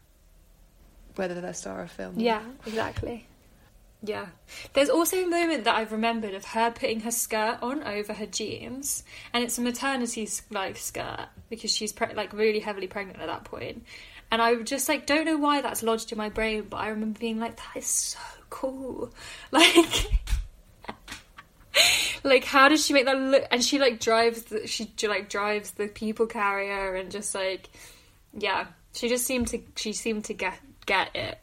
Whether 1.16 1.40
they're 1.40 1.54
star 1.54 1.82
or 1.82 1.86
film. 1.86 2.14
yeah 2.18 2.42
exactly 2.66 3.26
Yeah. 4.04 4.26
There's 4.72 4.90
also 4.90 5.16
a 5.22 5.28
moment 5.28 5.62
that 5.64 5.76
I've 5.76 5.92
remembered 5.92 6.34
of 6.34 6.44
her 6.46 6.72
putting 6.72 6.98
her 7.06 7.12
skirt 7.12 7.58
on 7.62 7.84
over 7.84 8.12
her 8.12 8.26
jeans, 8.26 9.04
and 9.32 9.44
it's 9.44 9.58
a 9.58 9.62
maternity 9.62 10.28
like 10.50 10.76
skirt 10.76 11.28
because 11.48 11.70
she's 11.72 11.92
pre- 11.92 12.12
like 12.14 12.32
really 12.32 12.58
heavily 12.58 12.88
pregnant 12.88 13.20
at 13.20 13.28
that 13.28 13.44
point. 13.44 13.84
And 14.32 14.42
I 14.42 14.56
just 14.62 14.88
like 14.88 15.06
don't 15.06 15.24
know 15.24 15.36
why 15.38 15.60
that's 15.60 15.84
lodged 15.84 16.10
in 16.10 16.18
my 16.18 16.30
brain, 16.30 16.66
but 16.68 16.78
I 16.78 16.88
remember 16.88 17.20
being 17.20 17.38
like, 17.38 17.54
that 17.58 17.76
is 17.76 17.86
so 17.86 18.18
cool. 18.50 19.12
Like 19.52 20.10
like 22.24 22.44
how 22.44 22.68
does 22.68 22.84
she 22.84 22.92
make 22.92 23.04
that 23.06 23.18
look 23.18 23.44
and 23.50 23.62
she 23.64 23.78
like 23.78 23.98
drives 24.00 24.42
the, 24.44 24.66
she 24.66 24.88
like 25.08 25.28
drives 25.28 25.72
the 25.72 25.88
people 25.88 26.26
carrier 26.26 26.94
and 26.94 27.10
just 27.10 27.34
like 27.34 27.68
yeah 28.38 28.66
she 28.94 29.08
just 29.08 29.24
seemed 29.26 29.48
to 29.48 29.60
she 29.76 29.92
seemed 29.92 30.24
to 30.24 30.34
get 30.34 30.58
get 30.86 31.14
it 31.16 31.38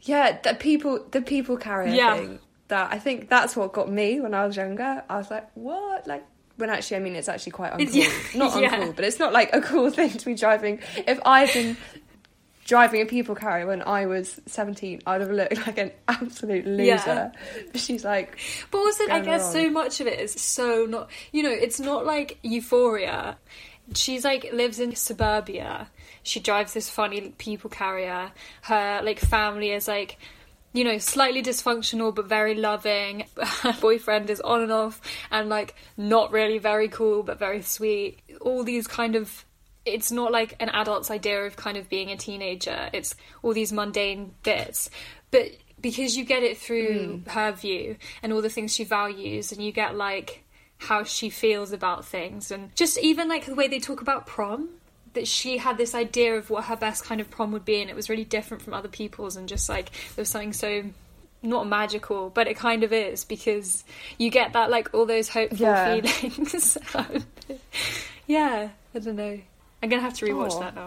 Yeah, 0.00 0.38
the 0.42 0.54
people 0.54 1.06
the 1.10 1.22
people 1.22 1.56
carrier 1.56 1.94
Yeah. 1.94 2.14
thing. 2.16 2.38
That 2.68 2.92
I 2.92 2.98
think 2.98 3.28
that's 3.28 3.56
what 3.56 3.72
got 3.72 3.90
me 3.90 4.20
when 4.20 4.32
I 4.34 4.46
was 4.46 4.56
younger. 4.56 5.02
I 5.08 5.16
was 5.18 5.30
like, 5.30 5.48
what? 5.54 6.06
Like 6.06 6.24
when 6.56 6.70
actually 6.70 6.96
I 6.98 7.00
mean 7.00 7.14
it's 7.16 7.28
actually 7.28 7.52
quite 7.52 7.72
uncool. 7.74 7.92
Yeah, 7.92 8.38
Not 8.38 8.60
yeah. 8.62 8.78
uncool, 8.80 8.96
but 8.96 9.04
it's 9.04 9.18
not 9.18 9.32
like 9.32 9.50
a 9.54 9.60
cool 9.60 9.90
thing 9.98 10.10
to 10.10 10.24
be 10.26 10.34
driving. 10.34 10.80
If 11.06 11.20
I've 11.24 11.52
been 11.52 11.76
driving 12.64 13.02
a 13.02 13.06
people 13.06 13.34
carrier 13.34 13.66
when 13.66 13.82
I 13.82 14.06
was 14.06 14.40
seventeen, 14.46 15.00
I'd 15.06 15.20
have 15.20 15.30
looked 15.30 15.56
like 15.66 15.78
an 15.78 15.92
absolute 16.08 16.66
loser. 16.66 16.82
Yeah. 16.86 17.30
But 17.72 17.80
she's 17.80 18.04
like 18.04 18.38
But 18.70 18.78
also, 18.78 19.04
I 19.10 19.20
guess 19.20 19.42
wrong. 19.42 19.52
so 19.52 19.70
much 19.70 20.00
of 20.00 20.06
it 20.06 20.18
is 20.20 20.32
so 20.32 20.86
not. 20.86 21.10
You 21.32 21.42
know, 21.44 21.50
it's 21.52 21.80
not 21.80 22.04
like 22.06 22.38
Euphoria. 22.42 23.36
She's 23.94 24.24
like 24.24 24.50
lives 24.52 24.80
in 24.80 24.94
suburbia. 24.96 25.88
She 26.22 26.40
drives 26.40 26.72
this 26.72 26.88
funny 26.88 27.34
people 27.36 27.68
carrier. 27.70 28.32
Her 28.62 29.00
like 29.02 29.20
family 29.20 29.70
is 29.70 29.86
like. 29.88 30.18
You 30.76 30.82
know, 30.82 30.98
slightly 30.98 31.40
dysfunctional 31.40 32.12
but 32.12 32.26
very 32.26 32.56
loving. 32.56 33.26
Her 33.62 33.72
boyfriend 33.80 34.28
is 34.28 34.40
on 34.40 34.60
and 34.60 34.72
off 34.72 35.00
and 35.30 35.48
like 35.48 35.76
not 35.96 36.32
really 36.32 36.58
very 36.58 36.88
cool 36.88 37.22
but 37.22 37.38
very 37.38 37.62
sweet. 37.62 38.18
All 38.40 38.64
these 38.64 38.88
kind 38.88 39.14
of 39.14 39.44
it's 39.86 40.10
not 40.10 40.32
like 40.32 40.56
an 40.60 40.70
adult's 40.70 41.10
idea 41.10 41.44
of 41.44 41.56
kind 41.56 41.76
of 41.76 41.88
being 41.88 42.10
a 42.10 42.16
teenager. 42.16 42.88
It's 42.92 43.14
all 43.42 43.52
these 43.52 43.72
mundane 43.72 44.34
bits. 44.42 44.90
But 45.30 45.52
because 45.80 46.16
you 46.16 46.24
get 46.24 46.42
it 46.42 46.56
through 46.56 47.18
hmm. 47.18 47.30
her 47.30 47.52
view 47.52 47.96
and 48.22 48.32
all 48.32 48.40
the 48.40 48.48
things 48.48 48.74
she 48.74 48.84
values, 48.84 49.52
and 49.52 49.62
you 49.62 49.72
get 49.72 49.94
like 49.94 50.44
how 50.78 51.04
she 51.04 51.30
feels 51.30 51.72
about 51.72 52.04
things, 52.04 52.50
and 52.50 52.74
just 52.74 52.98
even 52.98 53.28
like 53.28 53.46
the 53.46 53.54
way 53.54 53.68
they 53.68 53.80
talk 53.80 54.00
about 54.00 54.26
prom. 54.26 54.70
That 55.12 55.28
she 55.28 55.58
had 55.58 55.78
this 55.78 55.94
idea 55.94 56.34
of 56.34 56.50
what 56.50 56.64
her 56.64 56.74
best 56.74 57.04
kind 57.04 57.20
of 57.20 57.30
prom 57.30 57.52
would 57.52 57.64
be, 57.64 57.80
and 57.80 57.88
it 57.88 57.94
was 57.94 58.10
really 58.10 58.24
different 58.24 58.64
from 58.64 58.74
other 58.74 58.88
people's, 58.88 59.36
and 59.36 59.48
just 59.48 59.68
like 59.68 59.92
there 59.92 60.22
was 60.22 60.28
something 60.28 60.52
so 60.52 60.82
not 61.40 61.68
magical, 61.68 62.30
but 62.30 62.48
it 62.48 62.56
kind 62.56 62.82
of 62.82 62.92
is 62.92 63.24
because 63.24 63.84
you 64.18 64.30
get 64.30 64.54
that 64.54 64.70
like 64.70 64.92
all 64.92 65.06
those 65.06 65.28
hopeful 65.28 65.58
Yeah. 65.58 66.00
feelings. 66.00 66.78
yeah, 68.26 68.70
I 68.94 68.98
don't 68.98 69.16
know. 69.16 69.40
I'm 69.84 69.90
gonna 69.90 70.00
have 70.00 70.14
to 70.14 70.24
rewatch 70.24 70.52
Aw. 70.52 70.60
that 70.60 70.74
now. 70.76 70.86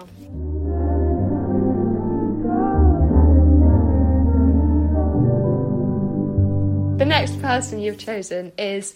The 6.97 7.05
next 7.05 7.39
person 7.39 7.79
you've 7.79 7.99
chosen 7.99 8.53
is 8.57 8.95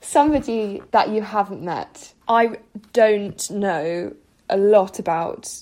somebody 0.00 0.80
that 0.92 1.10
you 1.10 1.20
haven't 1.20 1.60
met. 1.60 2.14
I 2.26 2.56
don't 2.94 3.50
know 3.50 4.14
a 4.48 4.56
lot 4.56 4.98
about 4.98 5.54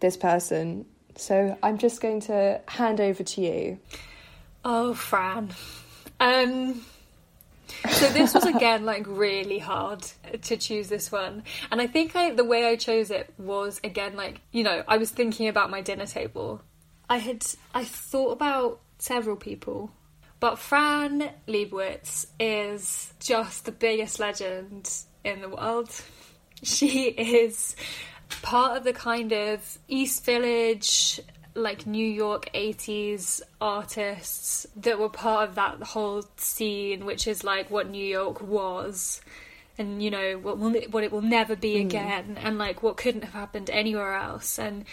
this 0.00 0.16
person, 0.16 0.86
so 1.16 1.58
I'm 1.62 1.76
just 1.76 2.00
going 2.00 2.20
to 2.22 2.62
hand 2.66 3.02
over 3.02 3.22
to 3.22 3.40
you. 3.42 3.78
Oh, 4.64 4.94
Fran. 4.94 5.50
Um, 6.18 6.80
so 7.90 8.08
this 8.10 8.34
was 8.34 8.44
again 8.44 8.84
like 8.84 9.04
really 9.06 9.58
hard 9.58 10.04
to 10.42 10.56
choose 10.56 10.88
this 10.88 11.10
one, 11.10 11.42
and 11.70 11.80
I 11.80 11.86
think 11.86 12.14
I, 12.16 12.30
the 12.30 12.44
way 12.44 12.66
I 12.66 12.76
chose 12.76 13.10
it 13.10 13.32
was 13.38 13.80
again 13.84 14.16
like 14.16 14.40
you 14.52 14.62
know 14.62 14.84
I 14.86 14.96
was 14.98 15.10
thinking 15.10 15.48
about 15.48 15.70
my 15.70 15.80
dinner 15.80 16.06
table. 16.06 16.62
I 17.08 17.18
had 17.18 17.44
I 17.74 17.84
thought 17.84 18.32
about 18.32 18.80
several 18.98 19.36
people, 19.36 19.90
but 20.40 20.58
Fran 20.58 21.30
Lebowitz 21.46 22.26
is 22.38 23.12
just 23.20 23.64
the 23.64 23.72
biggest 23.72 24.18
legend 24.18 24.90
in 25.24 25.40
the 25.40 25.48
world. 25.48 25.90
She 26.62 27.08
is 27.08 27.76
part 28.42 28.76
of 28.76 28.84
the 28.84 28.92
kind 28.92 29.32
of 29.32 29.78
East 29.88 30.24
Village, 30.24 31.20
like 31.56 31.86
New 31.86 32.06
York 32.06 32.50
80s 32.54 33.40
artists 33.60 34.66
that 34.76 34.98
were 34.98 35.08
part 35.08 35.48
of 35.48 35.54
that 35.56 35.82
whole 35.82 36.24
scene, 36.36 37.04
which 37.04 37.26
is 37.26 37.42
like 37.42 37.70
what 37.70 37.88
New 37.88 38.04
York 38.04 38.40
was. 38.40 39.20
And 39.78 40.02
you 40.02 40.10
know 40.10 40.38
what 40.38 40.58
will 40.58 40.72
what 40.90 41.04
it 41.04 41.12
will 41.12 41.20
never 41.20 41.54
be 41.54 41.80
hmm. 41.80 41.86
again, 41.86 42.38
and 42.40 42.56
like 42.56 42.82
what 42.82 42.96
couldn't 42.96 43.24
have 43.24 43.34
happened 43.34 43.68
anywhere 43.68 44.14
else. 44.14 44.58
And 44.58 44.86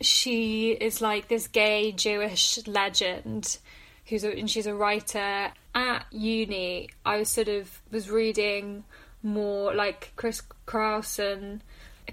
she 0.00 0.70
is 0.70 1.02
like 1.02 1.28
this 1.28 1.46
gay 1.46 1.92
Jewish 1.92 2.58
legend 2.66 3.58
who's 4.06 4.24
a, 4.24 4.36
and 4.36 4.50
she's 4.50 4.66
a 4.66 4.74
writer 4.74 5.52
at 5.74 6.06
uni. 6.10 6.88
I 7.04 7.22
sort 7.22 7.48
of 7.48 7.80
was 7.90 8.10
reading 8.10 8.84
more 9.22 9.74
like 9.74 10.12
Chris 10.16 10.42
Kraus 10.66 11.18
and 11.18 11.62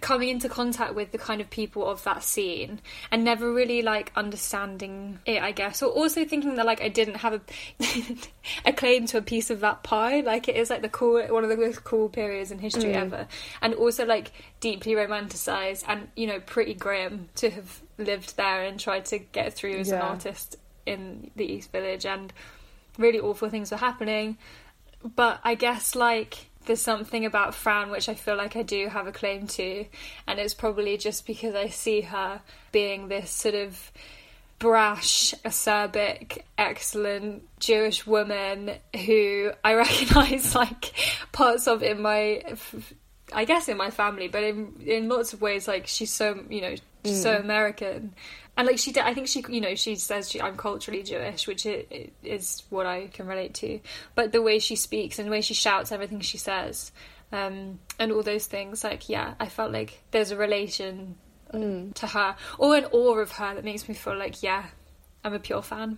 coming 0.02 0.30
into 0.30 0.50
contact 0.50 0.96
with 0.96 1.12
the 1.12 1.18
kind 1.18 1.42
of 1.42 1.50
people 1.50 1.86
of 1.88 2.04
that 2.04 2.24
scene 2.24 2.80
and 3.12 3.24
never 3.24 3.52
really 3.52 3.82
like 3.82 4.12
understanding 4.16 5.20
it 5.26 5.42
i 5.42 5.52
guess. 5.52 5.82
Or 5.82 5.90
also 5.90 6.26
thinking 6.26 6.56
that 6.56 6.66
like 6.66 6.82
i 6.82 6.90
didn't 6.90 7.16
have 7.16 7.34
a, 7.34 7.42
a 8.66 8.74
claim 8.74 9.06
to 9.08 9.18
a 9.18 9.22
piece 9.22 9.50
of 9.50 9.60
that 9.62 9.84
pie. 9.84 10.22
Like 10.22 10.48
it 10.48 10.56
is 10.56 10.70
like 10.70 10.82
the 10.82 10.90
cool 10.90 11.22
one 11.28 11.44
of 11.44 11.50
the 11.50 11.58
most 11.58 11.84
cool 11.84 12.10
periods 12.10 12.52
in 12.52 12.60
history 12.60 12.94
mm. 12.94 12.96
ever. 12.96 13.28
And 13.62 13.74
also 13.74 14.06
like 14.06 14.32
deeply 14.60 14.94
romanticized 14.94 15.84
and 15.88 16.08
you 16.16 16.28
know 16.28 16.40
pretty 16.40 16.74
grim 16.74 17.30
to 17.36 17.50
have 17.50 17.82
lived 17.98 18.38
there 18.38 18.64
and 18.64 18.80
tried 18.80 19.06
to 19.06 19.20
get 19.20 19.54
through 19.54 19.78
as 19.78 19.92
an 19.92 20.02
artist 20.02 20.58
in 20.86 21.32
the 21.36 21.46
east 21.46 21.72
village. 21.72 22.06
And 22.06 22.32
really 22.98 23.20
awful 23.20 23.50
things 23.50 23.72
were 23.72 23.78
happening. 23.78 24.38
But 25.16 25.40
I 25.44 25.56
guess 25.56 25.96
like 25.96 26.48
there's 26.68 26.82
something 26.82 27.26
about 27.26 27.56
Fran 27.56 27.90
which 27.90 28.08
I 28.10 28.14
feel 28.14 28.36
like 28.36 28.56
I 28.56 28.64
do 28.64 28.88
have 28.88 29.08
a 29.08 29.12
claim 29.12 29.48
to, 29.48 29.86
and 30.28 30.40
it's 30.40 30.54
probably 30.54 30.98
just 30.98 31.26
because 31.26 31.56
I 31.56 31.68
see 31.70 32.02
her 32.02 32.42
being 32.72 33.08
this 33.08 33.32
sort 33.32 33.56
of 33.56 33.92
brash, 34.60 35.34
acerbic, 35.46 36.40
excellent 36.58 37.44
Jewish 37.60 38.06
woman 38.06 38.72
who 39.06 39.52
I 39.64 39.74
recognise 39.76 40.56
like 40.56 40.94
parts 41.32 41.68
of 41.68 41.84
in 41.84 42.02
my. 42.02 42.44
I 43.34 43.44
guess 43.44 43.68
in 43.68 43.76
my 43.76 43.90
family, 43.90 44.30
but 44.30 44.44
in 44.44 44.82
in 44.86 45.10
lots 45.10 45.34
of 45.34 45.42
ways, 45.42 45.68
like 45.68 45.88
she's 45.88 46.14
so 46.14 46.46
you 46.50 46.62
know 46.62 46.76
she's 47.04 47.22
so 47.22 47.36
mm. 47.36 47.42
American, 47.42 48.14
and 48.58 48.68
like 48.68 48.80
she, 48.80 48.92
did- 48.92 49.04
I 49.04 49.14
think 49.14 49.28
she 49.28 49.44
you 49.48 49.62
know 49.62 49.76
she 49.76 49.96
says 49.96 50.30
she, 50.30 50.42
I'm 50.42 50.58
culturally 50.58 51.04
Jewish, 51.04 51.48
which 51.48 51.66
is 51.66 52.64
what 52.70 52.86
I 52.86 53.08
can 53.08 53.28
relate 53.28 53.54
to. 53.56 53.80
But 54.16 54.32
the 54.32 54.42
way 54.42 54.60
she 54.60 54.76
speaks 54.76 55.20
and 55.20 55.28
the 55.28 55.32
way 55.32 55.42
she 55.42 55.54
shouts 55.54 55.92
everything 55.92 56.20
she 56.22 56.38
says, 56.38 56.92
um, 57.32 57.80
and 58.00 58.12
all 58.12 58.24
those 58.24 58.48
things, 58.48 58.84
like 58.84 59.08
yeah, 59.08 59.36
I 59.40 59.48
felt 59.48 59.72
like 59.72 60.02
there's 60.12 60.32
a 60.32 60.38
relation 60.38 61.16
to 61.54 62.08
her 62.08 62.36
or 62.58 62.76
an 62.76 62.86
awe 62.92 63.20
of 63.20 63.32
her 63.32 63.56
that 63.56 63.64
makes 63.64 63.88
me 63.88 63.96
feel 63.96 64.18
like 64.18 64.44
yeah, 64.44 64.66
I'm 65.24 65.34
a 65.34 65.40
pure 65.40 65.62
fan 65.62 65.98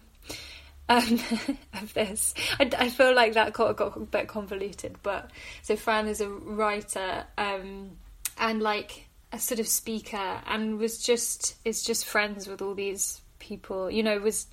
um, 0.89 1.19
of 1.73 1.93
this. 1.93 2.33
I, 2.59 2.69
I 2.77 2.89
feel 2.89 3.15
like 3.15 3.33
that 3.33 3.53
got, 3.53 3.77
got 3.77 3.95
a 3.95 4.01
bit 4.01 4.27
convoluted, 4.27 4.97
but 5.03 5.31
so 5.61 5.75
Fran 5.75 6.07
is 6.07 6.21
a 6.21 6.29
writer 6.29 7.23
um, 7.37 7.91
and 8.37 8.61
like 8.61 9.07
a 9.31 9.39
sort 9.39 9.59
of 9.59 9.67
speaker, 9.67 10.41
and 10.47 10.77
was 10.79 10.97
just 11.03 11.55
is 11.65 11.83
just 11.83 12.05
friends 12.05 12.47
with 12.47 12.61
all 12.61 12.73
these 12.75 13.21
people. 13.39 13.89
You 13.91 14.03
know, 14.03 14.19
was 14.19 14.47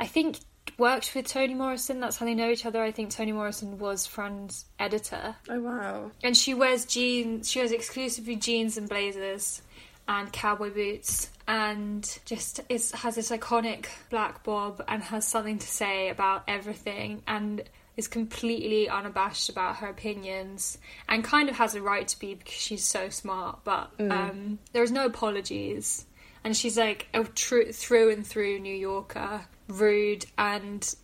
I 0.00 0.06
think 0.06 0.38
worked 0.78 1.14
with 1.14 1.26
Toni 1.28 1.54
Morrison. 1.54 2.00
That's 2.00 2.16
how 2.18 2.26
they 2.26 2.34
know 2.34 2.50
each 2.50 2.66
other. 2.66 2.82
I 2.82 2.90
think 2.92 3.10
Toni 3.10 3.32
Morrison 3.32 3.78
was 3.78 4.06
Fran's 4.06 4.66
editor 4.78 5.36
Oh 5.48 5.60
wow. 5.60 6.10
and 6.22 6.36
she 6.36 6.52
wears 6.54 6.84
jeans 6.84 7.50
she 7.50 7.60
wears 7.60 7.72
exclusively 7.72 8.36
jeans 8.36 8.76
and 8.76 8.88
blazers 8.88 9.62
and 10.08 10.30
cowboy 10.32 10.70
boots 10.70 11.30
and 11.48 12.18
just 12.26 12.60
is 12.68 12.92
has 12.92 13.14
this 13.14 13.30
iconic 13.30 13.86
black 14.10 14.44
bob 14.44 14.84
and 14.88 15.02
has 15.04 15.26
something 15.26 15.58
to 15.58 15.66
say 15.66 16.10
about 16.10 16.42
everything 16.46 17.22
and 17.26 17.62
is 17.96 18.08
completely 18.08 18.88
unabashed 18.88 19.48
about 19.48 19.76
her 19.76 19.88
opinions 19.88 20.78
and 21.08 21.24
kind 21.24 21.48
of 21.48 21.56
has 21.56 21.74
a 21.74 21.82
right 21.82 22.06
to 22.08 22.18
be 22.18 22.34
because 22.34 22.52
she's 22.54 22.84
so 22.84 23.08
smart 23.08 23.58
but 23.64 23.90
um, 24.10 24.58
there's 24.72 24.92
no 24.92 25.06
apologies 25.06 26.06
and 26.44 26.56
she's 26.56 26.76
like 26.76 27.08
a 27.14 27.24
true 27.24 27.72
through 27.72 28.10
and 28.10 28.26
through 28.26 28.58
new 28.58 28.74
yorker 28.74 29.40
rude 29.68 30.26
and 30.36 30.94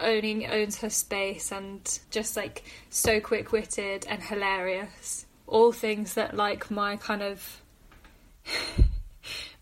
owning 0.00 0.46
owns 0.46 0.78
her 0.78 0.90
space 0.90 1.52
and 1.52 1.98
just 2.10 2.36
like 2.36 2.64
so 2.90 3.20
quick 3.20 3.52
witted 3.52 4.06
and 4.08 4.22
hilarious. 4.22 5.26
All 5.46 5.72
things 5.72 6.14
that 6.14 6.36
like 6.36 6.70
my 6.70 6.96
kind 6.96 7.22
of 7.22 7.62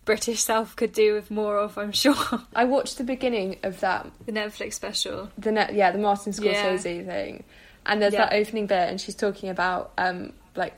British 0.07 0.39
Self 0.39 0.75
could 0.75 0.91
do 0.93 1.13
with 1.13 1.29
more 1.29 1.57
of, 1.59 1.77
I'm 1.77 1.91
sure. 1.91 2.15
I 2.55 2.63
watched 2.63 2.97
the 2.97 3.03
beginning 3.03 3.57
of 3.61 3.79
that 3.81 4.09
the 4.25 4.31
Netflix 4.31 4.73
special. 4.73 5.29
the 5.37 5.51
net 5.51 5.75
yeah 5.75 5.91
the 5.91 5.99
Martin 5.99 6.33
Yeah. 6.41 6.65
Scorsese 6.65 7.05
thing, 7.05 7.43
and 7.85 8.01
there's 8.01 8.13
Yeah. 8.13 8.25
that 8.29 8.33
opening 8.33 8.65
bit, 8.65 8.89
and 8.89 8.99
she's 8.99 9.15
talking 9.15 9.49
about 9.49 9.91
um 9.99 10.33
like 10.55 10.73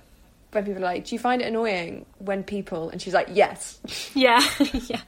when 0.52 0.66
people 0.66 0.82
are 0.84 0.86
like, 0.94 1.06
do 1.06 1.14
you 1.16 1.20
find 1.20 1.42
it 1.44 1.48
annoying 1.48 2.06
when 2.18 2.44
people? 2.44 2.90
And 2.90 3.00
she's 3.02 3.14
like, 3.14 3.28
yes. 3.32 3.80
Yeah, 4.16 4.42
yeah. 4.88 5.02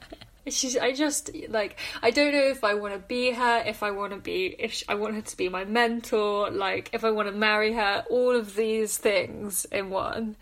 She's. 0.48 0.76
I 0.76 0.92
just 0.92 1.30
like. 1.50 1.78
I 2.02 2.10
don't 2.10 2.32
know 2.32 2.46
if 2.48 2.64
I 2.64 2.74
want 2.74 2.94
to 2.94 2.98
be 3.00 3.30
her. 3.32 3.62
If 3.66 3.82
I 3.84 3.90
want 3.92 4.12
to 4.12 4.18
be. 4.18 4.46
If 4.58 4.72
sh 4.74 4.82
I 4.88 4.94
want 4.96 5.14
her 5.14 5.20
to 5.22 5.36
be 5.36 5.48
my 5.48 5.64
mentor. 5.64 6.50
Like 6.50 6.90
if 6.92 7.04
I 7.04 7.10
want 7.12 7.28
to 7.28 7.34
marry 7.34 7.72
her. 7.74 8.04
All 8.10 8.34
of 8.34 8.54
these 8.56 8.96
things 8.98 9.64
in 9.66 9.90
one. 9.90 10.34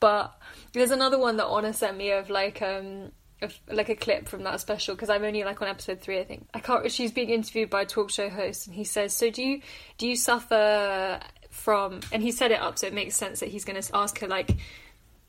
But 0.00 0.34
there's 0.72 0.90
another 0.90 1.18
one 1.18 1.36
that 1.38 1.46
Honor 1.46 1.72
sent 1.72 1.96
me 1.96 2.10
of 2.12 2.28
like 2.30 2.60
um. 2.60 3.12
Like 3.68 3.90
a 3.90 3.94
clip 3.94 4.28
from 4.28 4.44
that 4.44 4.60
special 4.60 4.94
because 4.94 5.10
I'm 5.10 5.22
only 5.22 5.44
like 5.44 5.60
on 5.60 5.68
episode 5.68 6.00
three 6.00 6.18
I 6.18 6.24
think 6.24 6.48
I 6.54 6.60
can't 6.60 6.90
she's 6.90 7.12
being 7.12 7.28
interviewed 7.28 7.68
by 7.68 7.82
a 7.82 7.86
talk 7.86 8.10
show 8.10 8.30
host 8.30 8.66
and 8.66 8.74
he 8.74 8.84
says 8.84 9.14
so 9.14 9.30
do 9.30 9.42
you 9.42 9.60
do 9.98 10.08
you 10.08 10.16
suffer 10.16 11.20
from 11.50 12.00
and 12.12 12.22
he 12.22 12.32
set 12.32 12.50
it 12.50 12.60
up 12.60 12.78
so 12.78 12.86
it 12.86 12.94
makes 12.94 13.14
sense 13.14 13.40
that 13.40 13.50
he's 13.50 13.66
going 13.66 13.80
to 13.80 13.96
ask 13.96 14.18
her 14.20 14.26
like 14.26 14.52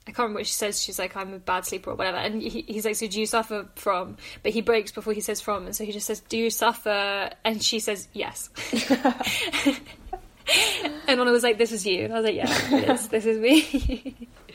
I 0.07 0.11
can't 0.11 0.19
remember 0.19 0.39
what 0.39 0.47
she 0.47 0.53
says. 0.53 0.81
She's 0.81 0.97
like, 0.97 1.17
I'm 1.17 1.33
a 1.33 1.39
bad 1.39 1.65
sleeper 1.65 1.91
or 1.91 1.95
whatever. 1.95 2.15
And 2.15 2.41
he, 2.41 2.61
he's 2.61 2.85
like, 2.85 2.95
So 2.95 3.07
do 3.07 3.19
you 3.19 3.25
suffer 3.25 3.67
from? 3.75 4.15
But 4.41 4.53
he 4.53 4.61
breaks 4.61 4.89
before 4.89 5.11
he 5.11 5.19
says 5.19 5.41
from. 5.41 5.65
And 5.65 5.75
so 5.75 5.83
he 5.83 5.91
just 5.91 6.07
says, 6.07 6.21
Do 6.21 6.37
you 6.37 6.49
suffer? 6.49 7.29
And 7.43 7.61
she 7.61 7.79
says, 7.79 8.07
Yes. 8.13 8.49
and 11.07 11.19
Anna 11.19 11.31
was 11.31 11.43
like, 11.43 11.57
This 11.57 11.73
is 11.73 11.85
you. 11.85 12.05
And 12.05 12.13
I 12.13 12.21
was 12.21 12.25
like, 12.25 12.35
Yeah, 12.35 12.93
is. 12.93 13.09
This 13.09 13.25
is 13.25 13.37
me. 13.37 14.29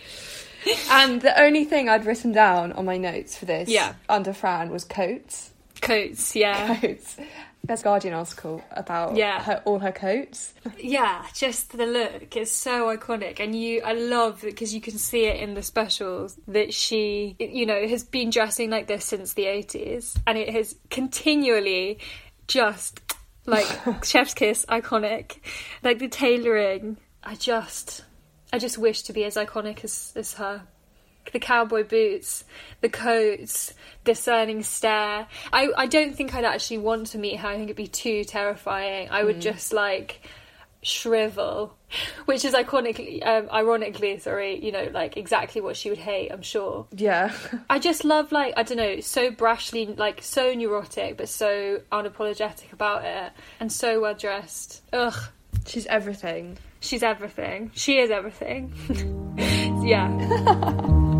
and 0.90 1.20
the 1.20 1.38
only 1.40 1.64
thing 1.64 1.88
I'd 1.88 2.04
written 2.06 2.32
down 2.32 2.72
on 2.72 2.84
my 2.84 2.96
notes 2.98 3.36
for 3.36 3.44
this 3.46 3.68
Yeah. 3.68 3.94
under 4.08 4.32
Fran 4.32 4.70
was 4.70 4.84
coats. 4.84 5.50
Coats, 5.80 6.36
yeah. 6.36 6.76
Coats. 6.76 7.16
There's 7.64 7.80
a 7.80 7.84
Guardian 7.84 8.14
article 8.14 8.60
about 8.72 9.16
Yeah. 9.16 9.40
her, 9.42 9.62
all 9.64 9.78
her 9.78 9.92
coats. 9.92 10.52
Yeah, 10.78 11.24
just 11.34 11.76
the 11.76 11.86
look 11.86 12.36
is 12.36 12.52
so 12.52 12.96
iconic, 12.96 13.38
and 13.38 13.54
you, 13.60 13.82
I 13.84 13.92
love 13.92 14.42
it 14.42 14.46
because 14.46 14.74
you 14.74 14.80
can 14.80 14.98
see 14.98 15.26
it 15.26 15.40
in 15.40 15.54
the 15.54 15.62
specials 15.62 16.38
that 16.48 16.74
she, 16.74 17.36
you 17.38 17.64
know, 17.66 17.86
has 17.86 18.02
been 18.02 18.30
dressing 18.30 18.70
like 18.70 18.88
this 18.88 19.04
since 19.04 19.34
the 19.34 19.46
eighties, 19.46 20.16
and 20.26 20.36
it 20.38 20.48
has 20.50 20.74
continually 20.90 21.98
just 22.48 23.00
like 23.46 23.66
chef's 24.04 24.34
kiss 24.34 24.64
iconic, 24.68 25.36
like 25.84 25.98
the 26.00 26.08
tailoring. 26.08 26.96
I 27.22 27.36
just, 27.36 28.02
I 28.52 28.58
just 28.58 28.78
wish 28.78 29.02
to 29.02 29.12
be 29.12 29.24
as 29.24 29.36
iconic 29.36 29.84
as 29.84 30.12
as 30.16 30.34
her. 30.34 30.62
The 31.32 31.38
cowboy 31.38 31.84
boots, 31.84 32.44
the 32.80 32.88
coats, 32.88 33.72
discerning 34.02 34.64
stare. 34.64 35.28
I, 35.52 35.68
I 35.76 35.86
don't 35.86 36.16
think 36.16 36.34
I'd 36.34 36.44
actually 36.44 36.78
want 36.78 37.06
to 37.08 37.18
meet 37.18 37.36
her. 37.36 37.48
I 37.48 37.54
think 37.54 37.66
it'd 37.66 37.76
be 37.76 37.86
too 37.86 38.24
terrifying. 38.24 39.08
I 39.08 39.22
would 39.22 39.40
just 39.40 39.72
like 39.72 40.28
shrivel, 40.82 41.76
which 42.24 42.44
is 42.44 42.54
iconically, 42.54 43.24
um, 43.24 43.48
ironically, 43.52 44.18
sorry, 44.18 44.62
you 44.62 44.72
know, 44.72 44.90
like 44.92 45.16
exactly 45.16 45.60
what 45.60 45.76
she 45.76 45.90
would 45.90 45.98
hate. 45.98 46.30
I'm 46.32 46.42
sure. 46.42 46.86
Yeah. 46.90 47.32
I 47.70 47.78
just 47.78 48.04
love 48.04 48.32
like 48.32 48.54
I 48.56 48.64
don't 48.64 48.78
know, 48.78 48.98
so 48.98 49.30
brashly, 49.30 49.96
like 49.96 50.22
so 50.22 50.52
neurotic, 50.54 51.16
but 51.16 51.28
so 51.28 51.82
unapologetic 51.92 52.72
about 52.72 53.04
it, 53.04 53.32
and 53.60 53.72
so 53.72 54.00
well 54.00 54.14
dressed. 54.14 54.82
Ugh, 54.92 55.14
She's 55.66 55.86
everything. 55.86 56.58
She's 56.82 57.02
everything. 57.02 57.70
She 57.74 57.98
is 57.98 58.10
everything. 58.10 58.74
yeah. 59.84 60.98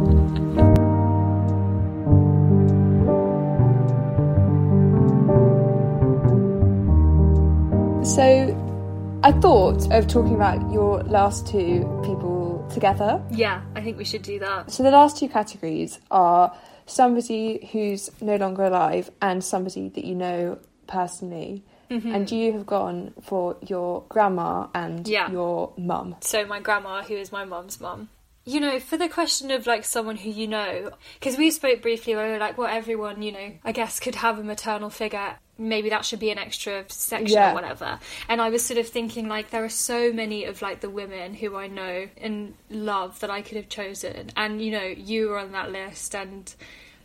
So 8.05 9.21
I 9.23 9.33
thought 9.33 9.91
of 9.91 10.07
talking 10.07 10.35
about 10.35 10.71
your 10.73 11.03
last 11.05 11.47
two 11.47 11.89
people 12.05 12.69
together. 12.71 13.23
Yeah, 13.31 13.63
I 13.75 13.81
think 13.81 13.97
we 13.97 14.05
should 14.05 14.23
do 14.23 14.39
that. 14.41 14.71
So 14.71 14.83
the 14.83 14.91
last 14.91 15.17
two 15.17 15.29
categories 15.29 15.99
are 16.11 16.55
somebody 16.85 17.71
who's 17.73 18.11
no 18.21 18.37
longer 18.37 18.65
alive 18.65 19.11
and 19.23 19.43
somebody 19.43 19.89
that 19.91 20.05
you 20.05 20.15
know 20.15 20.59
personally. 20.89 21.65
Mm-hmm. 21.93 22.15
And 22.15 22.31
you 22.31 22.53
have 22.53 22.67
gone 22.67 23.13
for 23.23 23.57
your 23.67 24.05
grandma 24.09 24.69
and 24.75 25.07
Yeah. 25.07 25.31
your 25.31 25.73
mum. 25.77 26.17
So 26.21 26.45
my 26.47 26.61
grandma, 26.61 27.03
who 27.03 27.15
is 27.15 27.31
my 27.33 27.45
mum's 27.45 27.81
mum. 27.81 28.09
You 28.45 28.59
know, 28.59 28.81
for 28.81 28.97
the 28.97 29.09
question 29.09 29.53
of 29.53 29.69
like 29.69 29.85
someone 29.85 30.17
who 30.17 30.29
you 30.31 30.49
know, 30.49 30.91
because 31.21 31.37
we 31.39 31.51
spoke 31.53 31.81
briefly 31.83 32.17
where 32.17 32.27
we 32.27 32.33
were 32.33 32.39
like, 32.39 32.59
well, 32.59 32.67
everyone, 32.67 33.23
you 33.23 33.31
know, 33.31 33.53
I 33.65 33.71
guess 33.71 34.01
could 34.01 34.17
have 34.17 34.39
a 34.39 34.43
maternal 34.43 34.91
figure. 34.91 35.37
Maybe 35.59 35.91
that 35.91 36.05
should 36.05 36.19
be 36.19 36.31
an 36.33 36.39
extra 36.39 36.85
section 36.89 37.29
Yeah. 37.37 37.53
or 37.53 37.55
whatever. 37.55 38.01
And 38.29 38.41
I 38.41 38.51
was 38.51 38.65
sort 38.65 38.79
of 38.81 38.89
thinking 38.89 39.29
like 39.29 39.51
there 39.51 39.65
are 39.65 39.69
so 39.69 40.13
many 40.13 40.45
of 40.45 40.61
like 40.61 40.81
the 40.81 40.91
women 40.91 41.35
who 41.35 41.55
I 41.57 41.69
know 41.69 42.09
and 42.17 42.55
love 42.69 43.21
that 43.21 43.31
I 43.31 43.43
could 43.43 43.59
have 43.59 43.69
chosen. 43.69 44.31
And 44.35 44.61
you 44.61 44.73
know, 44.73 44.83
you 44.83 45.29
were 45.29 45.39
on 45.39 45.53
that 45.53 45.71
list 45.71 46.17
and 46.17 46.53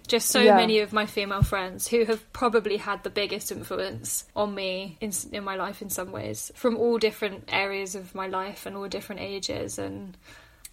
just 0.08 0.30
so 0.30 0.39
Yeah. 0.41 0.56
many 0.56 0.80
of 0.80 0.93
my 0.93 1.06
female 1.06 1.43
friends 1.43 1.88
who 1.88 2.06
have 2.06 2.32
probably 2.34 2.78
had 2.78 3.04
the 3.04 3.10
biggest 3.10 3.52
influence 3.52 4.26
on 4.36 4.56
me 4.56 4.98
in 5.02 5.12
in 5.32 5.43
my 5.43 5.56
life 5.56 5.82
in 5.82 5.89
some 5.89 6.12
ways 6.12 6.52
from 6.56 6.78
all 6.78 6.98
different 6.98 7.43
areas 7.50 7.93
of 7.96 8.15
my 8.15 8.28
life 8.28 8.65
and 8.65 8.76
all 8.78 8.88
different 8.88 9.22
ages. 9.22 9.78
And 9.78 10.17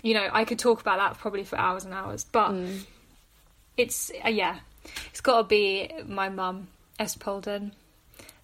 you 0.02 0.14
know 0.14 0.28
I 0.32 0.44
could 0.44 0.58
talk 0.58 0.80
about 0.80 0.98
that 0.98 1.18
probably 1.18 1.44
for 1.44 1.56
hours 1.58 1.84
and 1.84 1.92
hours 1.94 2.24
but 2.24 2.54
it's 3.76 4.10
uh, 4.24 4.28
yeah 4.28 4.58
it's 5.10 5.20
got 5.20 5.38
to 5.42 5.44
be 5.44 5.90
my 6.06 6.28
mum 6.28 6.68
Esther 6.98 7.18
Polden 7.18 7.72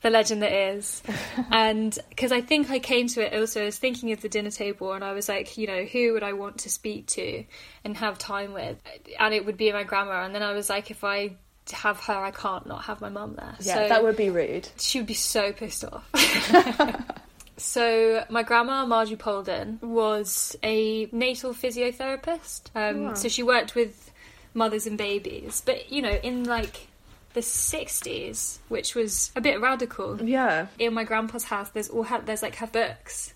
the 0.02 0.10
legend 0.10 0.42
that 0.42 0.52
is 0.52 1.02
and 1.50 1.98
because 2.08 2.32
I 2.32 2.40
think 2.40 2.70
I 2.70 2.78
came 2.78 3.06
to 3.08 3.20
it 3.26 3.38
also 3.38 3.64
as 3.66 3.78
thinking 3.78 4.12
of 4.12 4.20
the 4.22 4.28
dinner 4.28 4.50
table 4.50 4.92
and 4.92 5.04
I 5.04 5.12
was 5.12 5.28
like 5.28 5.58
you 5.58 5.66
know 5.66 5.84
who 5.84 6.12
would 6.14 6.22
I 6.22 6.32
want 6.32 6.58
to 6.58 6.70
speak 6.70 7.06
to 7.08 7.44
and 7.84 7.96
have 7.96 8.16
time 8.18 8.52
with 8.52 8.78
and 9.18 9.34
it 9.34 9.44
would 9.44 9.56
be 9.56 9.70
my 9.72 9.84
grandma 9.84 10.24
and 10.24 10.34
then 10.34 10.42
I 10.42 10.52
was 10.52 10.70
like 10.70 10.90
if 10.90 11.04
I 11.04 11.36
have 11.72 12.00
her 12.04 12.14
I 12.14 12.30
can't 12.30 12.66
not 12.66 12.84
have 12.84 13.00
my 13.00 13.10
mum 13.10 13.34
there 13.36 13.54
Yeah, 13.60 13.74
so 13.74 13.88
that 13.88 14.02
would 14.02 14.16
be 14.16 14.30
rude. 14.30 14.68
she 14.78 14.98
would 14.98 15.06
be 15.06 15.14
so 15.14 15.52
pissed 15.52 15.84
off. 15.84 16.08
so 17.56 18.24
my 18.30 18.42
grandma 18.42 18.86
Margie 18.86 19.16
Polden 19.16 19.78
was 19.82 20.56
a 20.62 21.06
natal 21.12 21.52
physiotherapist. 21.52 22.62
Um, 22.74 23.04
Wow. 23.04 23.14
So 23.14 23.28
she 23.28 23.42
worked 23.42 23.74
with 23.74 24.10
mothers 24.54 24.86
and 24.86 24.96
babies, 24.98 25.62
but 25.64 25.92
you 25.92 26.02
know, 26.02 26.10
in 26.22 26.44
like 26.44 26.88
the 27.34 27.40
'60s, 27.40 28.58
which 28.68 28.94
was 28.94 29.30
a 29.36 29.40
bit 29.40 29.60
radical. 29.60 30.22
Yeah. 30.22 30.66
In 30.78 30.94
my 30.94 31.04
grandpa's 31.04 31.44
house, 31.44 31.70
there's 31.70 31.88
all 31.88 32.04
ha- 32.04 32.22
there's 32.24 32.42
like 32.42 32.56
her 32.56 32.66
books. 32.66 33.34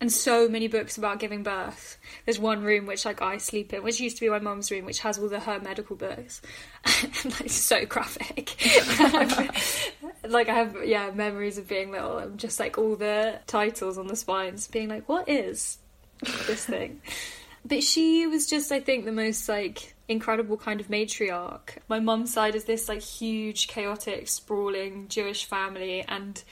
And 0.00 0.12
so 0.12 0.48
many 0.48 0.68
books 0.68 0.96
about 0.96 1.18
giving 1.18 1.42
birth. 1.42 1.98
There's 2.24 2.38
one 2.38 2.62
room 2.62 2.86
which 2.86 3.04
like 3.04 3.20
I 3.20 3.38
sleep 3.38 3.72
in, 3.72 3.82
which 3.82 3.98
used 3.98 4.16
to 4.18 4.20
be 4.20 4.28
my 4.28 4.38
mum's 4.38 4.70
room, 4.70 4.84
which 4.84 5.00
has 5.00 5.18
all 5.18 5.28
the 5.28 5.40
her 5.40 5.58
medical 5.58 5.96
books. 5.96 6.40
and 7.02 7.24
like 7.40 7.50
so 7.50 7.84
graphic. 7.84 8.54
like 10.28 10.48
I 10.48 10.54
have 10.54 10.76
yeah, 10.84 11.10
memories 11.10 11.58
of 11.58 11.66
being 11.66 11.90
little 11.90 12.18
and 12.18 12.38
just 12.38 12.60
like 12.60 12.78
all 12.78 12.94
the 12.94 13.40
titles 13.48 13.98
on 13.98 14.06
the 14.06 14.14
spines 14.14 14.68
being 14.68 14.88
like, 14.88 15.08
What 15.08 15.28
is 15.28 15.78
this 16.46 16.64
thing? 16.64 17.00
But 17.64 17.82
she 17.82 18.26
was 18.26 18.46
just, 18.46 18.72
I 18.72 18.80
think, 18.80 19.04
the 19.04 19.12
most 19.12 19.48
like 19.48 19.94
incredible 20.08 20.56
kind 20.56 20.80
of 20.80 20.88
matriarch. 20.88 21.78
My 21.88 22.00
mum's 22.00 22.32
side 22.32 22.54
is 22.54 22.64
this 22.64 22.88
like 22.88 23.02
huge, 23.02 23.68
chaotic, 23.68 24.28
sprawling 24.28 25.08
Jewish 25.08 25.44
family, 25.44 26.04
and 26.08 26.42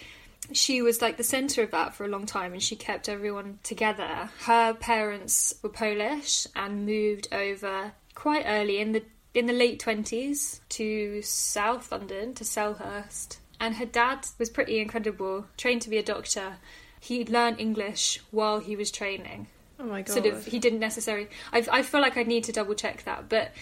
she 0.53 0.83
was 0.83 1.03
like 1.03 1.17
the 1.17 1.25
center 1.25 1.63
of 1.63 1.71
that 1.73 1.95
for 1.95 2.05
a 2.05 2.09
long 2.09 2.27
time 2.27 2.53
and 2.53 2.63
she 2.63 2.77
kept 2.77 3.09
everyone 3.09 3.59
together. 3.63 4.31
Her 4.45 4.75
parents 4.75 5.55
were 5.63 5.69
Polish 5.69 6.47
and 6.55 6.87
moved 6.87 7.29
over 7.33 7.93
quite 8.15 8.45
early 8.47 8.79
in 8.79 8.93
the 8.93 9.03
in 9.35 9.47
the 9.47 9.53
late 9.53 9.83
20s 9.83 10.61
to 10.71 11.21
South 11.21 11.93
London 11.93 12.33
to 12.35 12.45
Selhurst. 12.45 13.37
And 13.61 13.77
her 13.77 13.85
dad 13.85 14.27
was 14.39 14.49
pretty 14.49 14.79
incredible, 14.79 15.47
trained 15.59 15.83
to 15.83 15.91
be 15.91 15.99
a 15.99 16.03
doctor. 16.03 16.57
He 17.01 17.25
learned 17.25 17.61
English 17.61 18.21
while 18.31 18.61
he 18.61 18.77
was 18.77 18.91
training 18.91 19.49
Oh 19.79 19.85
my 19.85 20.03
god. 20.03 20.13
sort 20.13 20.27
of 20.27 20.47
he 20.47 20.59
didn't 20.59 20.81
necessarily 20.81 21.29
I, 21.53 21.67
I 21.71 21.83
feel 21.83 22.01
like 22.01 22.17
I 22.17 22.23
need 22.23 22.45
to 22.45 22.53
double 22.53 22.75
check 22.75 23.05
that 23.05 23.29
but 23.29 23.53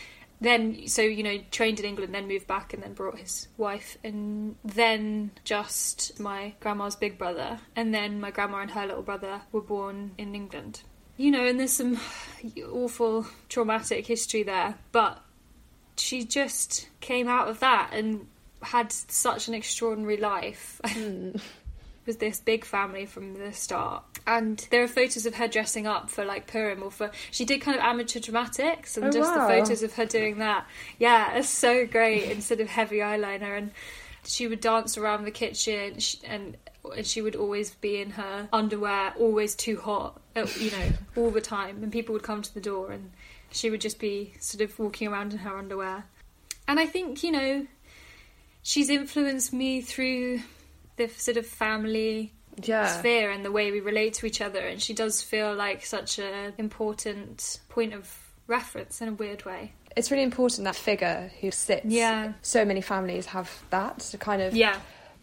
then 0.40 0.86
so 0.86 1.02
you 1.02 1.22
know 1.22 1.38
trained 1.50 1.80
in 1.80 1.86
England 1.86 2.14
then 2.14 2.28
moved 2.28 2.46
back 2.46 2.72
and 2.72 2.82
then 2.82 2.92
brought 2.92 3.18
his 3.18 3.48
wife 3.56 3.96
and 4.04 4.56
then 4.64 5.30
just 5.44 6.18
my 6.20 6.54
grandma's 6.60 6.96
big 6.96 7.18
brother 7.18 7.58
and 7.76 7.94
then 7.94 8.20
my 8.20 8.30
grandma 8.30 8.58
and 8.58 8.70
her 8.72 8.86
little 8.86 9.02
brother 9.02 9.42
were 9.52 9.60
born 9.60 10.12
in 10.18 10.34
England. 10.34 10.82
You 11.16 11.30
know 11.30 11.44
and 11.46 11.58
there's 11.58 11.72
some 11.72 11.98
awful 12.72 13.26
traumatic 13.48 14.06
history 14.06 14.42
there 14.42 14.76
but 14.92 15.22
she 15.96 16.24
just 16.24 16.88
came 17.00 17.28
out 17.28 17.48
of 17.48 17.60
that 17.60 17.90
and 17.92 18.26
had 18.62 18.90
such 18.90 19.48
an 19.48 19.54
extraordinary 19.54 20.16
life 20.16 20.80
hmm. 20.86 21.36
Was 22.06 22.16
this 22.18 22.40
big 22.40 22.64
family 22.64 23.06
from 23.06 23.34
the 23.34 23.52
start. 23.52 24.02
And 24.26 24.66
there 24.70 24.82
are 24.82 24.88
photos 24.88 25.26
of 25.26 25.34
her 25.34 25.48
dressing 25.48 25.86
up 25.86 26.10
for 26.10 26.24
like 26.24 26.46
Purim 26.46 26.82
or 26.82 26.90
for 26.90 27.10
she 27.30 27.44
did 27.44 27.60
kind 27.60 27.76
of 27.76 27.82
amateur 27.84 28.20
dramatics 28.20 28.96
and 28.96 29.06
Oh, 29.06 29.10
just 29.10 29.30
wow. 29.34 29.46
the 29.46 29.54
photos 29.54 29.82
of 29.82 29.92
her 29.94 30.06
doing 30.06 30.38
that. 30.38 30.66
Yeah, 30.98 31.34
it's 31.36 31.48
so 31.48 31.86
great 31.86 32.30
instead 32.30 32.60
of 32.60 32.68
heavy 32.68 32.98
eyeliner 32.98 33.56
and 33.58 33.70
she 34.24 34.46
would 34.48 34.60
dance 34.60 34.96
around 34.96 35.24
the 35.24 35.30
kitchen 35.30 35.98
and 36.24 36.56
and 36.96 37.06
she 37.06 37.22
would 37.22 37.34
always 37.34 37.70
be 37.76 37.98
in 38.00 38.10
her 38.10 38.46
underwear, 38.52 39.14
always 39.18 39.54
too 39.54 39.78
hot, 39.80 40.20
uh, 40.36 40.46
you 40.58 40.70
know, 40.70 40.88
all 41.16 41.30
the 41.30 41.40
time. 41.40 41.82
And 41.82 41.90
people 41.90 42.12
would 42.12 42.22
come 42.22 42.42
to 42.42 42.52
the 42.52 42.60
door 42.60 42.90
and 42.92 43.10
she 43.50 43.70
would 43.70 43.80
just 43.80 43.98
be 43.98 44.34
sort 44.38 44.60
of 44.60 44.78
walking 44.78 45.08
around 45.08 45.32
in 45.32 45.38
her 45.38 45.56
underwear. 45.56 46.04
And 46.68 46.78
I 46.78 46.84
think, 46.86 47.22
you 47.22 47.32
know, 47.32 47.66
she's 48.62 48.90
influenced 48.90 49.52
me 49.52 49.80
through 49.80 50.40
the 50.96 51.08
sort 51.08 51.36
of 51.36 51.46
family 51.46 52.32
Yeah. 52.62 52.86
sphere 52.86 53.30
and 53.30 53.44
the 53.44 53.50
way 53.52 53.70
we 53.72 53.80
relate 53.80 54.14
to 54.14 54.26
each 54.26 54.40
other. 54.40 54.60
And 54.60 54.80
she 54.80 54.94
does 54.94 55.22
feel 55.22 55.54
like 55.54 55.84
such 55.84 56.18
an 56.18 56.52
important 56.58 57.60
point 57.68 57.92
of 57.94 58.16
reference 58.46 59.00
in 59.00 59.08
a 59.08 59.12
weird 59.12 59.44
way. 59.44 59.72
It's 59.96 60.10
really 60.10 60.22
important 60.24 60.64
that 60.64 60.76
figure 60.76 61.30
who 61.40 61.50
sits. 61.50 61.86
Yeah. 61.86 62.32
So 62.42 62.64
many 62.64 62.80
families 62.80 63.26
have 63.26 63.50
that 63.70 63.98
to 64.00 64.18
kind 64.18 64.42
of 64.42 64.54
Yeah. 64.54 64.78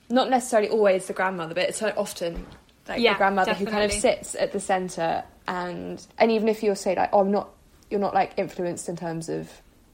not 0.09 0.29
necessarily 0.29 0.69
always 0.69 1.07
the 1.07 1.13
grandmother, 1.13 1.53
but 1.53 1.69
it's 1.69 1.81
often 1.81 2.45
like 2.87 2.99
Yeah, 2.99 3.13
the 3.13 3.17
grandmother 3.17 3.53
who 3.53 3.65
kind 3.65 3.83
of 3.83 3.91
sits 3.93 4.35
at 4.35 4.51
the 4.51 4.59
centre 4.59 5.23
and 5.47 6.05
and 6.17 6.31
even 6.31 6.47
if 6.49 6.63
you're 6.63 6.75
say 6.75 6.95
like, 6.95 7.09
oh 7.13 7.19
I'm 7.21 7.31
not 7.31 7.49
you're 7.89 7.99
not 7.99 8.13
like 8.13 8.33
influenced 8.37 8.89
in 8.89 8.95
terms 8.95 9.29
of 9.29 9.49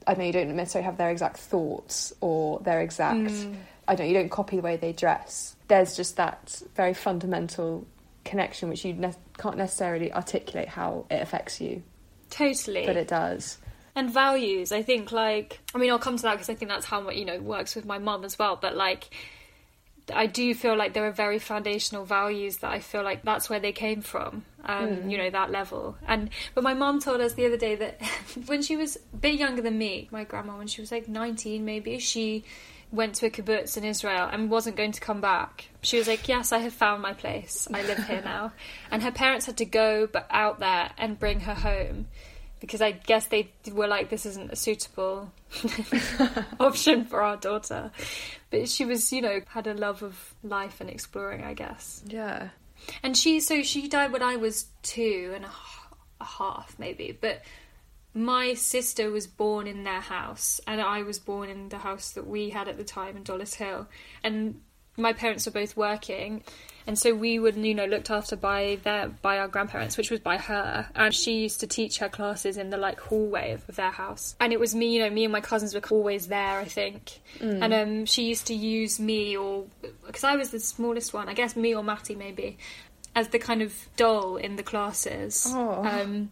I 0.07 0.13
know 0.15 0.23
you 0.23 0.31
don't 0.31 0.55
necessarily 0.55 0.85
have 0.85 0.97
their 0.97 1.09
exact 1.11 1.37
thoughts 1.37 2.13
or 2.21 2.59
their 2.61 2.81
exact 2.81 3.19
Mm. 3.29 3.55
I 3.87 3.95
don't 3.95 4.07
you 4.07 4.13
don't 4.13 4.29
copy 4.29 4.55
the 4.55 4.61
way 4.61 4.77
they 4.77 4.93
dress. 4.93 5.55
There's 5.67 5.95
just 5.95 6.15
that 6.17 6.61
very 6.75 6.93
fundamental 6.93 7.85
connection 8.23 8.69
which 8.69 8.83
you 8.83 8.93
ne- 8.93 9.13
can't 9.37 9.57
necessarily 9.57 10.11
articulate 10.13 10.67
how 10.67 11.05
it 11.09 11.21
affects 11.21 11.61
you, 11.61 11.81
Totally. 12.29 12.85
but 12.85 12.97
it 12.97 13.07
does. 13.07 13.57
and 13.95 14.11
values 14.11 14.71
i 14.73 14.83
think 14.83 15.11
like 15.13 15.59
i 15.73 15.77
mean 15.77 15.89
i'll 15.89 15.97
come 15.97 16.17
to 16.17 16.23
that 16.23 16.33
because 16.33 16.49
i 16.49 16.53
think 16.53 16.69
that's 16.69 16.85
how 16.85 17.09
you 17.09 17.23
know 17.25 17.39
works 17.39 17.73
with 17.73 17.85
my 17.85 17.97
mum 17.97 18.23
as 18.25 18.37
well 18.37 18.55
but 18.61 18.75
like 18.75 19.09
i 20.13 20.25
do 20.27 20.53
feel 20.53 20.75
like 20.75 20.93
there 20.93 21.05
are 21.07 21.11
very 21.11 21.39
foundational 21.39 22.03
values 22.05 22.57
that 22.57 22.71
i 22.71 22.79
feel 22.79 23.01
like 23.01 23.23
that's 23.23 23.49
where 23.49 23.59
they 23.61 23.71
came 23.71 24.01
from 24.01 24.43
um, 24.65 25.09
you 25.09 25.17
know 25.17 25.29
that 25.29 25.49
level 25.49 25.95
and 26.05 26.29
but 26.53 26.63
my 26.63 26.73
mom 26.73 26.99
told 26.99 27.21
us 27.21 27.33
the 27.33 27.45
other 27.45 27.57
day 27.57 27.75
that 27.75 28.01
when 28.47 28.61
she 28.61 28.75
was 28.75 28.97
a 29.13 29.17
bit 29.17 29.35
younger 29.35 29.61
than 29.61 29.77
me 29.77 30.09
my 30.11 30.23
grandma 30.25 30.57
when 30.57 30.67
she 30.67 30.81
was 30.81 30.91
like 30.91 31.07
19 31.07 31.63
maybe 31.63 31.97
she 31.97 32.43
went 32.91 33.15
to 33.15 33.25
a 33.25 33.29
kibbutz 33.29 33.77
in 33.77 33.83
israel 33.83 34.29
and 34.31 34.49
wasn't 34.49 34.75
going 34.75 34.91
to 34.91 35.01
come 35.01 35.19
back 35.19 35.69
she 35.81 35.97
was 35.97 36.07
like 36.07 36.27
yes 36.27 36.51
i 36.51 36.59
have 36.59 36.73
found 36.73 37.01
my 37.01 37.13
place 37.13 37.67
i 37.73 37.81
live 37.83 37.97
here 38.05 38.21
now 38.23 38.51
and 38.91 39.03
her 39.03 39.11
parents 39.11 39.45
had 39.45 39.57
to 39.57 39.65
go 39.65 40.07
but 40.07 40.25
out 40.29 40.59
there 40.59 40.89
and 40.97 41.19
bring 41.19 41.41
her 41.41 41.53
home 41.53 42.07
because 42.59 42.81
I 42.81 42.91
guess 42.91 43.27
they 43.27 43.49
were 43.71 43.87
like, 43.87 44.09
this 44.09 44.25
isn't 44.25 44.51
a 44.51 44.55
suitable 44.55 45.31
option 46.59 47.05
for 47.05 47.21
our 47.21 47.37
daughter. 47.37 47.91
But 48.49 48.69
she 48.69 48.85
was, 48.85 49.11
you 49.11 49.21
know, 49.21 49.41
had 49.47 49.67
a 49.67 49.73
love 49.73 50.03
of 50.03 50.33
life 50.43 50.81
and 50.81 50.89
exploring, 50.89 51.43
I 51.43 51.53
guess. 51.53 52.01
Yeah. 52.07 52.49
And 53.03 53.15
she, 53.15 53.39
so 53.39 53.63
she 53.63 53.87
died 53.87 54.11
when 54.11 54.23
I 54.23 54.37
was 54.37 54.67
two 54.81 55.33
and 55.35 55.45
a, 55.45 55.51
half, 56.23 56.75
maybe. 56.79 57.17
But 57.19 57.43
my 58.17 58.55
sister 58.55 59.11
was 59.11 59.27
born 59.27 59.67
in 59.67 59.83
their 59.83 60.01
house, 60.01 60.59
and 60.65 60.81
I 60.81 61.03
was 61.03 61.19
born 61.19 61.49
in 61.49 61.69
the 61.69 61.77
house 61.77 62.11
that 62.11 62.25
we 62.25 62.49
had 62.49 62.67
at 62.67 62.77
the 62.77 62.83
time 62.83 63.15
in 63.15 63.23
Dollis 63.23 63.53
Hill. 63.53 63.87
And 64.23 64.61
my 64.97 65.13
parents 65.13 65.45
were 65.45 65.51
both 65.51 65.77
working, 65.77 66.43
and 66.87 66.97
so 66.97 67.13
we 67.13 67.37
were, 67.37 67.49
you 67.49 67.75
know, 67.75 67.85
looked 67.85 68.09
after 68.09 68.37
by 68.37 68.79
their 68.83 69.09
by 69.09 69.37
our 69.37 69.49
grandparents, 69.49 69.97
which 69.97 70.09
was 70.09 70.21
by 70.21 70.37
her. 70.37 70.87
And 70.95 71.13
she 71.13 71.41
used 71.41 71.59
to 71.59 71.67
teach 71.67 71.99
her 71.99 72.07
classes 72.07 72.57
in 72.57 72.69
the 72.69 72.77
like 72.77 72.99
hallway 72.99 73.51
of, 73.51 73.67
of 73.67 73.75
their 73.75 73.91
house. 73.91 74.35
And 74.39 74.53
it 74.53 74.59
was 74.59 74.73
me, 74.73 74.95
you 74.95 75.03
know, 75.03 75.09
me 75.09 75.25
and 75.25 75.31
my 75.31 75.41
cousins 75.41 75.75
were 75.75 75.81
always 75.91 76.27
there, 76.27 76.59
I 76.59 76.65
think. 76.65 77.19
And 77.61 77.73
um, 77.73 78.05
she 78.05 78.23
used 78.23 78.47
to 78.47 78.55
use 78.55 79.01
me 79.01 79.35
or 79.35 79.65
because 80.05 80.23
I 80.23 80.37
was 80.37 80.51
the 80.51 80.61
smallest 80.61 81.13
one, 81.13 81.27
I 81.27 81.33
guess 81.33 81.57
me 81.57 81.75
or 81.75 81.83
Matty 81.83 82.15
maybe. 82.15 82.57
As 83.17 83.29
the 83.29 83.39
kind 83.39 83.61
of 83.63 83.73
doll 83.95 84.35
in 84.37 84.57
the 84.57 84.63
classes, 84.63 85.43
Oh. 85.47 85.83
um, 85.83 86.29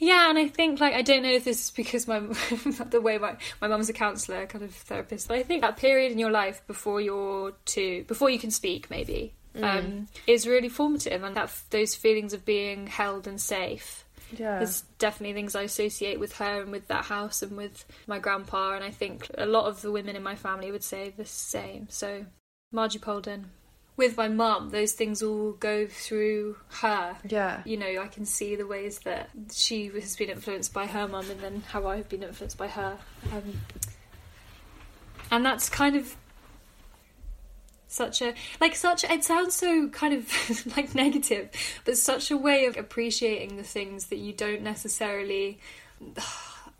yeah, 0.00 0.28
and 0.28 0.36
I 0.38 0.48
think 0.48 0.80
like 0.80 0.94
I 0.94 1.02
don't 1.02 1.22
know 1.22 1.30
if 1.30 1.44
this 1.44 1.64
is 1.66 1.70
because 1.70 2.08
my 2.08 2.18
the 2.90 3.00
way 3.00 3.18
my 3.18 3.36
my 3.60 3.68
mum's 3.68 3.88
a 3.88 3.92
counsellor, 3.92 4.44
kind 4.46 4.64
of 4.64 4.74
therapist, 4.74 5.28
but 5.28 5.38
I 5.38 5.42
think 5.44 5.62
that 5.62 5.76
period 5.76 6.10
in 6.10 6.18
your 6.18 6.32
life 6.32 6.60
before 6.66 7.00
you're 7.00 7.52
two, 7.66 8.04
before 8.08 8.30
you 8.30 8.38
can 8.40 8.50
speak, 8.50 8.90
maybe, 8.90 9.32
um, 9.62 10.08
is 10.26 10.46
really 10.48 10.68
formative, 10.68 11.22
and 11.22 11.36
that 11.36 11.50
those 11.70 11.94
feelings 11.94 12.32
of 12.32 12.44
being 12.44 12.88
held 12.88 13.28
and 13.28 13.40
safe 13.40 14.04
Yeah. 14.36 14.60
is 14.60 14.82
definitely 14.98 15.34
things 15.34 15.54
I 15.54 15.62
associate 15.62 16.18
with 16.18 16.32
her 16.38 16.62
and 16.62 16.72
with 16.72 16.88
that 16.88 17.04
house 17.04 17.42
and 17.42 17.56
with 17.56 17.84
my 18.08 18.18
grandpa, 18.18 18.72
and 18.74 18.82
I 18.82 18.90
think 18.90 19.30
a 19.38 19.46
lot 19.46 19.66
of 19.66 19.82
the 19.82 19.92
women 19.92 20.16
in 20.16 20.22
my 20.24 20.34
family 20.34 20.72
would 20.72 20.82
say 20.82 21.12
the 21.16 21.24
same. 21.26 21.86
So, 21.90 22.26
Margie 22.72 22.98
Polden. 22.98 23.50
With 23.96 24.16
my 24.16 24.28
mum, 24.28 24.70
those 24.70 24.92
things 24.92 25.22
all 25.22 25.52
go 25.52 25.86
through 25.86 26.56
her 26.80 27.16
yeah. 27.28 27.62
you 27.64 27.76
know, 27.76 28.02
I 28.02 28.08
can 28.08 28.26
see 28.26 28.56
the 28.56 28.66
ways 28.66 28.98
that 29.00 29.30
she 29.52 29.86
has 29.88 30.16
been 30.16 30.30
influenced 30.30 30.72
by 30.72 30.86
her 30.86 31.06
mum 31.06 31.30
and 31.30 31.40
then 31.40 31.62
how 31.68 31.86
I've 31.86 32.08
been 32.08 32.24
influenced 32.24 32.58
by 32.58 32.66
her. 32.66 32.98
Um, 33.32 33.60
and 35.30 35.44
that's 35.44 35.68
kind 35.68 35.96
of 35.96 36.16
such 37.88 38.20
a 38.22 38.34
like 38.60 38.74
such 38.74 39.04
it 39.04 39.22
sounds 39.22 39.54
so 39.54 39.88
kind 39.90 40.14
of 40.14 40.66
like 40.76 40.96
negative 40.96 41.48
but 41.84 41.96
such 41.96 42.28
a 42.30 42.36
way 42.36 42.66
of 42.66 42.76
appreciating 42.76 43.56
the 43.56 43.62
things 43.62 44.06
that 44.06 44.16
you 44.16 44.32
don't 44.32 44.62
necessarily 44.62 45.60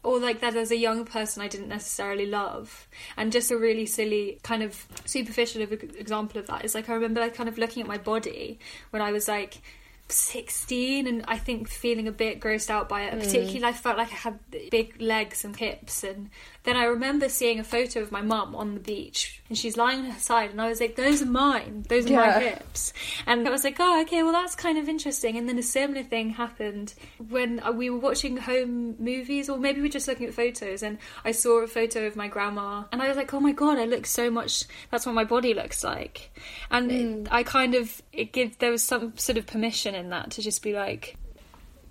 or 0.05 0.19
like 0.21 0.41
that 0.41 0.55
as 0.55 0.71
a 0.71 0.77
young 0.77 1.05
person 1.05 1.43
I 1.43 1.49
didn't 1.49 1.69
necessarily 1.69 2.27
love. 2.27 2.87
And 3.17 3.33
just 3.33 3.51
a 3.51 3.57
really 3.57 3.87
silly 3.87 4.39
kind 4.43 4.63
of 4.63 4.87
superficial 5.05 5.63
of 5.63 5.73
example 5.73 6.41
of 6.41 6.47
that 6.47 6.65
is 6.65 6.75
like 6.75 6.89
I 6.89 6.95
remember 6.95 7.21
like 7.21 7.35
kind 7.35 7.49
of 7.49 7.59
looking 7.59 7.83
at 7.83 7.89
my 7.89 7.99
body 7.99 8.59
when 8.91 9.03
I 9.03 9.13
was 9.13 9.29
like 9.29 9.61
16 10.09 11.07
and 11.07 11.25
I 11.27 11.39
think 11.39 11.69
feeling 11.69 12.07
a 12.07 12.13
bit 12.13 12.41
grossed 12.41 12.71
out 12.71 12.89
by 12.89 13.05
it. 13.05 13.15
Hmm. 13.15 13.21
Particularly 13.21 13.65
I 13.65 13.73
felt 13.73 13.99
like 13.99 14.13
I 14.13 14.17
had 14.17 14.39
big 14.71 15.01
legs 15.01 15.45
and 15.45 15.57
hips 15.57 16.05
and 16.05 16.31
then 16.65 16.77
I 16.77 16.85
remember 16.85 17.29
seeing 17.29 17.61
a 17.61 17.65
photo 17.65 18.01
of 18.01 18.11
my 18.11 18.23
mum 18.23 18.55
on 18.55 18.75
the 18.75 18.81
beach 18.81 19.43
and 19.49 19.57
she's 19.57 19.77
lying 19.77 20.01
on 20.01 20.07
her 20.07 20.19
side 20.19 20.51
and 20.51 20.61
I 20.61 20.69
was 20.69 20.81
like, 20.81 20.97
those 20.97 21.21
are 21.21 21.27
mine. 21.27 21.85
Those 21.89 22.07
are 22.07 22.15
my 22.15 22.27
Yeah. 22.27 22.41
hips. 22.41 22.93
And 23.27 23.47
I 23.47 23.51
was 23.51 23.65
like, 23.65 23.77
oh, 23.79 24.01
okay, 24.03 24.23
well, 24.23 24.33
that's 24.33 24.55
kind 24.55 24.79
of 24.79 24.89
interesting. 24.89 25.37
And 25.37 25.47
then 25.47 25.59
a 25.59 25.63
similar 25.63 26.03
thing 26.03 26.31
happened 26.31 26.95
when 27.29 27.61
uh, 27.61 27.71
we 27.73 27.91
were 27.91 27.99
watching 27.99 28.39
home 28.39 28.97
movies, 28.99 29.51
or 29.51 29.59
maybe 29.59 29.81
we 29.81 29.89
were 29.89 29.93
just 29.93 30.09
looking 30.09 30.27
at 30.27 30.33
photos, 30.33 30.83
and 30.83 30.97
I 31.25 31.33
saw 31.33 31.59
a 31.63 31.67
photo 31.67 32.07
of 32.07 32.17
my 32.17 32.29
grandma, 32.29 32.85
and 32.93 33.03
I 33.03 33.09
was 33.09 33.17
like, 33.19 33.33
oh 33.35 33.41
my 33.41 33.53
god, 33.53 33.77
I 33.79 33.85
look 33.85 34.07
so 34.07 34.31
much. 34.31 34.65
That's 34.91 35.05
what 35.05 35.15
my 35.15 35.25
body 35.25 35.53
looks 35.53 35.85
like. 35.85 36.31
And 36.71 36.91
it, 36.91 37.29
I 37.31 37.43
kind 37.43 37.75
of 37.75 38.01
it 38.13 38.33
give 38.33 38.59
there 38.59 38.71
was 38.71 38.83
some 38.83 39.17
sort 39.19 39.37
of 39.37 39.47
permission 39.47 39.95
in 39.95 40.09
that 40.11 40.31
to 40.33 40.43
just 40.43 40.63
be 40.63 40.73
like, 40.73 41.17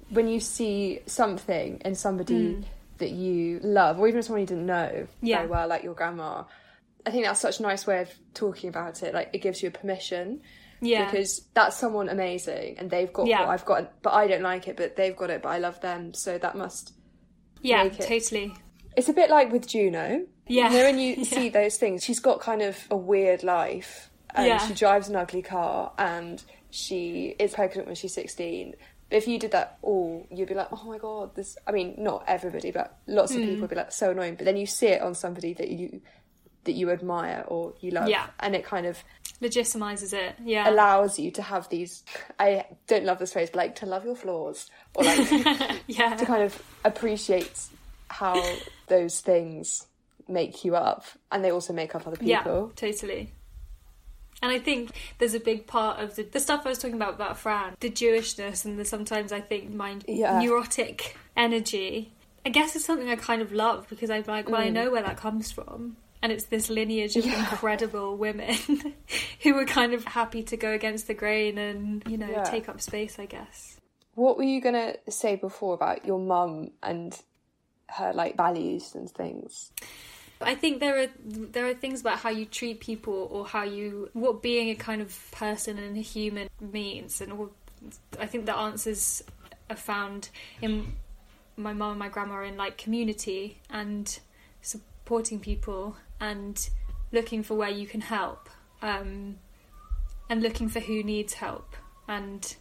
when 0.09 0.27
you 0.27 0.39
see 0.39 0.99
something 1.05 1.79
in 1.86 1.93
somebody 1.95 2.63
that 2.99 3.12
you 3.12 3.60
love, 3.63 3.99
or 3.99 4.08
even 4.08 4.21
someone 4.23 4.41
you 4.41 4.47
didn't 4.47 4.65
know 4.65 5.08
Yeah. 5.21 5.38
very 5.38 5.49
well, 5.49 5.67
like 5.67 5.84
your 5.84 5.93
grandma, 5.93 6.43
I 7.06 7.12
think 7.12 7.25
that's 7.25 7.39
such 7.41 7.60
a 7.60 7.63
nice 7.63 7.86
way 7.88 8.01
of 8.01 8.10
talking 8.34 8.69
about 8.69 9.03
it. 9.03 9.13
Like 9.13 9.29
it 9.34 9.39
gives 9.39 9.62
you 9.62 9.69
a 9.69 9.71
permission. 9.71 10.41
yeah, 10.82 11.06
Because 11.06 11.41
that's 11.53 11.77
someone 11.77 12.10
amazing 12.10 12.75
and 12.77 12.89
they've 12.91 13.12
got 13.12 13.25
Yeah. 13.27 13.41
what 13.41 13.49
I've 13.49 13.65
got, 13.65 14.01
but 14.01 14.13
I 14.13 14.27
don't 14.27 14.41
like 14.41 14.67
it, 14.67 14.75
but 14.77 14.95
they've 14.95 15.15
got 15.15 15.29
it, 15.29 15.41
but 15.41 15.49
I 15.49 15.58
love 15.58 15.79
them. 15.82 16.13
So 16.13 16.38
that 16.38 16.56
must. 16.56 16.93
yeah, 17.62 17.84
it- 17.86 17.99
totally. 17.99 18.53
It's 18.95 19.10
a 19.10 19.13
bit 19.13 19.29
like 19.29 19.51
with 19.51 19.65
Juno. 19.67 20.25
Yeah. 20.47 20.69
You 20.69 20.77
know, 20.77 20.84
when 20.84 20.99
you 20.99 21.15
Yeah. 21.17 21.23
see 21.23 21.49
those 21.49 21.77
things, 21.77 22.03
she's 22.03 22.19
got 22.19 22.41
kind 22.41 22.62
of 22.62 22.77
a 22.91 22.97
weird 22.97 23.43
life. 23.43 24.10
And 24.36 24.47
Yeah. 24.47 24.58
she 24.58 24.73
drives 24.73 25.08
an 25.10 25.15
ugly 25.15 25.41
car 25.41 25.93
and 25.97 26.43
she 26.69 27.36
is 27.39 27.53
pregnant 27.53 27.88
when 27.88 27.95
she's 27.95 28.13
16. 28.13 28.75
But 29.13 29.17
if 29.17 29.28
you 29.28 29.38
did 29.38 29.52
that 29.52 29.78
all, 29.84 30.26
you'd 30.32 30.47
be 30.47 30.56
like, 30.56 30.69
oh 30.71 30.86
my 30.88 30.97
god, 30.97 31.36
this. 31.36 31.56
I 31.67 31.71
mean, 31.71 31.93
not 31.99 32.23
everybody, 32.28 32.71
but 32.71 32.97
lots 33.06 33.32
of 33.32 33.38
Mm. 33.41 33.45
people 33.45 33.62
would 33.62 33.69
be 33.69 33.76
like, 33.76 33.91
so 33.91 34.10
annoying. 34.10 34.34
But 34.34 34.45
then 34.45 34.58
you 34.58 34.65
see 34.65 34.88
it 34.88 35.04
on 35.04 35.13
somebody 35.13 35.54
that 35.54 35.69
you 35.69 36.02
that 36.63 36.71
you 36.71 36.89
admire 36.89 37.43
or 37.47 37.76
you 37.80 37.91
love. 37.91 38.10
Yeah. 38.10 38.26
And 38.39 38.56
it 38.56 38.65
kind 38.65 38.88
of 38.88 39.04
Legitimizes 39.39 40.13
it. 40.13 40.36
Yeah, 40.43 40.67
allows 40.67 41.19
you 41.19 41.30
to 41.30 41.43
have 41.43 41.69
these. 41.69 42.04
I 42.39 42.65
don't 42.88 43.06
love 43.06 43.19
this 43.19 43.34
phrase, 43.34 43.52
but 43.52 43.58
like 43.58 43.76
to 43.76 43.86
love 43.86 44.04
your 44.04 44.15
flaws 44.15 44.71
or 44.95 45.04
like 45.04 45.30
yeah, 45.88 46.15
to 46.15 46.26
kind 46.26 46.41
of 46.41 46.60
appreciate 46.84 47.67
how 48.08 48.41
those 48.88 49.19
things 49.19 49.86
make 50.28 50.65
you 50.65 50.76
up 50.76 51.06
and 51.32 51.45
they 51.45 51.52
also 51.52 51.71
make 51.71 51.93
up 51.93 52.08
other 52.08 52.15
people. 52.15 52.30
Yeah, 52.30 52.39
people. 52.39 52.71
totally. 52.76 53.32
And 54.43 54.51
I 54.51 54.60
think 54.60 54.91
there's 55.19 55.34
a 55.34 55.39
big 55.39 55.65
part 55.67 56.01
of 56.01 56.15
the, 56.17 56.23
the 56.23 56.39
stuff 56.41 56.63
I 56.65 56.69
was 56.69 56.77
talking 56.77 56.97
about 56.97 57.13
about 57.15 57.38
Fran, 57.39 57.75
the 57.79 57.89
Jewishness, 57.89 58.65
and 58.65 58.77
the 58.77 58.84
sometimes 58.84 59.32
I 59.32 59.39
think 59.39 59.73
mind 59.73 60.03
Yeah. 60.08 60.38
neurotic 60.38 61.17
energy. 61.38 62.12
I 62.45 62.49
guess 62.49 62.75
it's 62.75 62.84
something 62.84 63.08
I 63.10 63.15
kind 63.15 63.41
of 63.41 63.53
love 63.53 63.88
because 63.89 64.10
I'm 64.10 64.25
like, 64.27 64.49
well, 64.49 64.60
I 64.60 64.69
Mm. 64.69 64.73
know 64.73 64.91
where 64.91 65.01
that 65.01 65.15
comes 65.15 65.49
from, 65.53 65.95
and 66.21 66.29
it's 66.34 66.43
this 66.47 66.69
lineage 66.69 67.15
of 67.15 67.25
Yeah. 67.25 67.39
incredible 67.39 68.17
women 68.17 68.53
who 69.43 69.53
were 69.53 69.63
kind 69.65 69.93
of 69.93 70.03
happy 70.03 70.43
to 70.43 70.58
go 70.58 70.71
against 70.73 71.08
the 71.08 71.13
grain 71.13 71.58
and 71.58 72.03
you 72.06 72.17
know 72.17 72.27
Yeah. 72.27 72.43
take 72.43 72.67
up 72.67 72.82
space 72.82 73.17
i 73.19 73.25
guess 73.25 73.77
What 74.15 74.36
were 74.38 74.43
you 74.43 74.60
gonna 74.60 74.95
say 75.10 75.38
before 75.38 75.73
about 75.73 76.06
your 76.06 76.19
mum 76.19 76.71
and 76.84 77.17
her 77.91 78.12
like 78.13 78.36
values 78.36 78.93
and 78.93 79.10
things? 79.10 79.71
I 80.43 80.56
think 80.56 80.79
there 80.79 81.03
are 81.03 81.08
there 81.25 81.67
are 81.67 81.73
things 81.73 82.01
about 82.01 82.19
how 82.19 82.29
you 82.29 82.45
treat 82.45 82.79
people 82.79 83.27
or 83.32 83.45
how 83.45 83.63
you 83.63 84.10
what 84.13 84.41
being 84.41 84.69
a 84.69 84.75
kind 84.75 85.01
of 85.01 85.17
person 85.32 85.77
and 85.77 85.97
a 85.97 86.01
human 86.01 86.49
means, 86.60 87.21
and 87.21 87.34
all, 87.34 87.51
I 88.19 88.25
think 88.25 88.45
the 88.45 88.56
answers 88.56 89.23
are 89.69 89.75
found 89.75 90.29
in 90.62 90.93
my 91.56 91.73
mum 91.73 91.91
and 91.91 91.99
my 91.99 92.10
grandma 92.10 92.43
in 92.43 92.58
like 92.58 92.77
community 92.77 93.60
and 93.69 94.19
supporting 94.62 95.39
people 95.39 95.95
and 96.19 96.69
looking 97.12 97.43
for 97.43 97.56
where 97.56 97.69
you 97.69 97.86
can 97.86 98.01
help 98.01 98.49
um, 98.82 99.38
and 100.29 100.41
looking 100.41 100.67
for 100.67 100.79
who 100.79 101.03
needs 101.03 101.34
help 101.34 101.75
and 102.08 102.56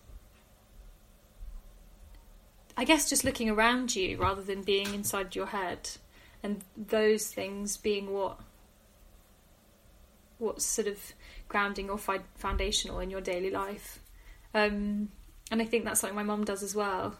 I 2.76 2.84
guess 2.84 3.08
just 3.08 3.24
looking 3.24 3.50
around 3.50 3.94
you 3.94 4.16
rather 4.18 4.42
than 4.42 4.62
being 4.62 4.94
inside 4.94 5.34
your 5.34 5.46
head 5.46 5.90
and 6.42 6.62
those 6.76 7.26
things 7.28 7.76
being 7.76 8.12
what 8.12 8.38
what's 10.38 10.64
sort 10.64 10.88
of 10.88 10.98
grounding 11.48 11.88
or 11.88 11.98
fi- 11.98 12.20
foundational 12.34 12.98
in 13.00 13.10
your 13.10 13.20
daily 13.20 13.50
life. 13.50 14.00
Um, 14.54 15.08
and 15.50 15.60
i 15.62 15.64
think 15.64 15.84
that's 15.84 16.00
something 16.00 16.16
my 16.16 16.22
mum 16.22 16.44
does 16.44 16.62
as 16.62 16.74
well. 16.74 17.16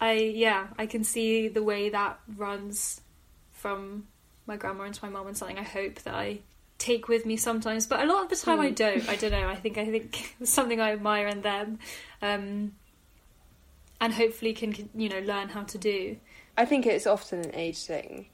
I 0.00 0.12
yeah 0.14 0.68
i 0.78 0.86
can 0.86 1.04
see 1.04 1.48
the 1.48 1.62
way 1.62 1.88
that 1.88 2.18
runs 2.36 3.00
from 3.52 4.06
my 4.46 4.56
grandma 4.56 4.84
into 4.84 5.04
my 5.04 5.08
mum 5.10 5.26
and 5.28 5.36
something 5.36 5.58
i 5.58 5.62
hope 5.62 5.96
that 6.02 6.14
i 6.14 6.40
take 6.78 7.08
with 7.08 7.24
me 7.24 7.36
sometimes 7.36 7.86
but 7.86 8.00
a 8.02 8.06
lot 8.06 8.24
of 8.24 8.28
the 8.30 8.36
time 8.36 8.60
i 8.60 8.68
Hmm. 8.68 8.74
don't. 8.74 9.08
I 9.08 9.16
don't 9.16 9.30
know. 9.30 9.48
I 9.48 9.54
think 9.56 9.78
i 9.78 9.84
think 9.86 10.34
it's 10.40 10.50
something 10.58 10.80
i 10.80 10.92
admire 10.92 11.26
in 11.28 11.40
them 11.42 11.78
um, 12.22 12.72
and 14.00 14.12
hopefully 14.12 14.52
can 14.52 14.90
you 14.94 15.08
know 15.08 15.20
learn 15.20 15.48
how 15.48 15.62
to 15.62 15.78
do. 15.78 16.16
I 16.56 16.64
think 16.66 16.86
it's 16.86 17.06
often 17.06 17.40
an 17.40 17.54
age 17.54 17.84
thing. 17.84 18.26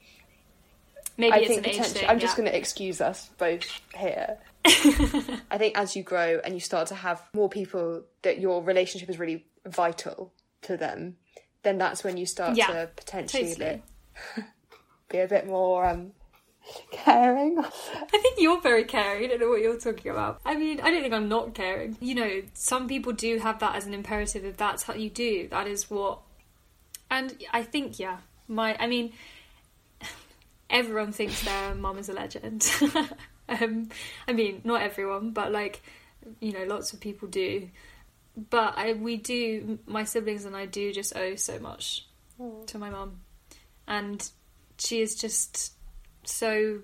Maybe 1.17 1.33
I 1.33 1.37
it's 1.37 1.47
think 1.47 1.63
potentially, 1.63 2.07
I'm 2.07 2.19
just 2.19 2.37
going 2.37 2.49
to 2.49 2.55
excuse 2.55 3.01
us 3.01 3.29
both 3.37 3.65
here. 3.95 4.37
I 4.65 5.57
think 5.57 5.77
as 5.77 5.95
you 5.95 6.03
grow 6.03 6.39
and 6.43 6.53
you 6.53 6.59
start 6.59 6.87
to 6.89 6.95
have 6.95 7.21
more 7.33 7.49
people 7.49 8.03
that 8.21 8.39
your 8.39 8.63
relationship 8.63 9.09
is 9.09 9.17
really 9.19 9.45
vital 9.65 10.31
to 10.63 10.77
them, 10.77 11.17
then 11.63 11.77
that's 11.77 12.03
when 12.03 12.17
you 12.17 12.25
start 12.25 12.55
Yeah, 12.55 12.67
to 12.67 12.89
potentially 12.95 13.49
totally. 13.55 13.81
be, 14.35 14.43
be 15.09 15.17
a 15.19 15.27
bit 15.27 15.47
more 15.47 15.85
um, 15.85 16.11
caring. 16.91 17.57
I 17.59 18.17
think 18.17 18.37
you're 18.39 18.61
very 18.61 18.83
caring. 18.83 19.25
I 19.25 19.27
don't 19.27 19.39
know 19.41 19.49
what 19.49 19.61
you're 19.61 19.79
talking 19.79 20.11
about. 20.11 20.41
I 20.45 20.55
mean, 20.55 20.79
I 20.79 20.91
don't 20.91 21.01
think 21.01 21.13
I'm 21.13 21.29
not 21.29 21.53
caring. 21.53 21.97
You 21.99 22.15
know, 22.15 22.41
some 22.53 22.87
people 22.87 23.13
do 23.13 23.39
have 23.39 23.59
that 23.59 23.75
as 23.75 23.85
an 23.85 23.93
imperative. 23.93 24.45
If 24.45 24.57
that's 24.57 24.83
how 24.83 24.93
you 24.93 25.09
do, 25.09 25.47
that 25.49 25.67
is 25.67 25.89
what. 25.89 26.19
And 27.09 27.35
I 27.51 27.63
think, 27.63 27.99
yeah, 27.99 28.17
my. 28.47 28.75
I 28.79 28.87
mean, 28.87 29.13
everyone 30.71 31.11
thinks 31.11 31.43
their 31.43 31.75
mum 31.75 31.97
is 31.97 32.09
a 32.09 32.13
legend. 32.13 32.69
um, 33.49 33.89
I 34.27 34.33
mean, 34.33 34.61
not 34.63 34.81
everyone, 34.81 35.31
but 35.31 35.51
like, 35.51 35.81
you 36.39 36.53
know, 36.53 36.63
lots 36.63 36.93
of 36.93 36.99
people 36.99 37.27
do. 37.27 37.69
But 38.49 38.77
I, 38.77 38.93
we 38.93 39.17
do. 39.17 39.79
My 39.85 40.05
siblings 40.05 40.45
and 40.45 40.55
I 40.55 40.65
do 40.65 40.93
just 40.93 41.15
owe 41.15 41.35
so 41.35 41.59
much 41.59 42.07
to 42.67 42.77
my 42.79 42.89
mum, 42.89 43.19
and 43.87 44.27
she 44.77 45.01
is 45.01 45.15
just 45.15 45.73
so 46.23 46.79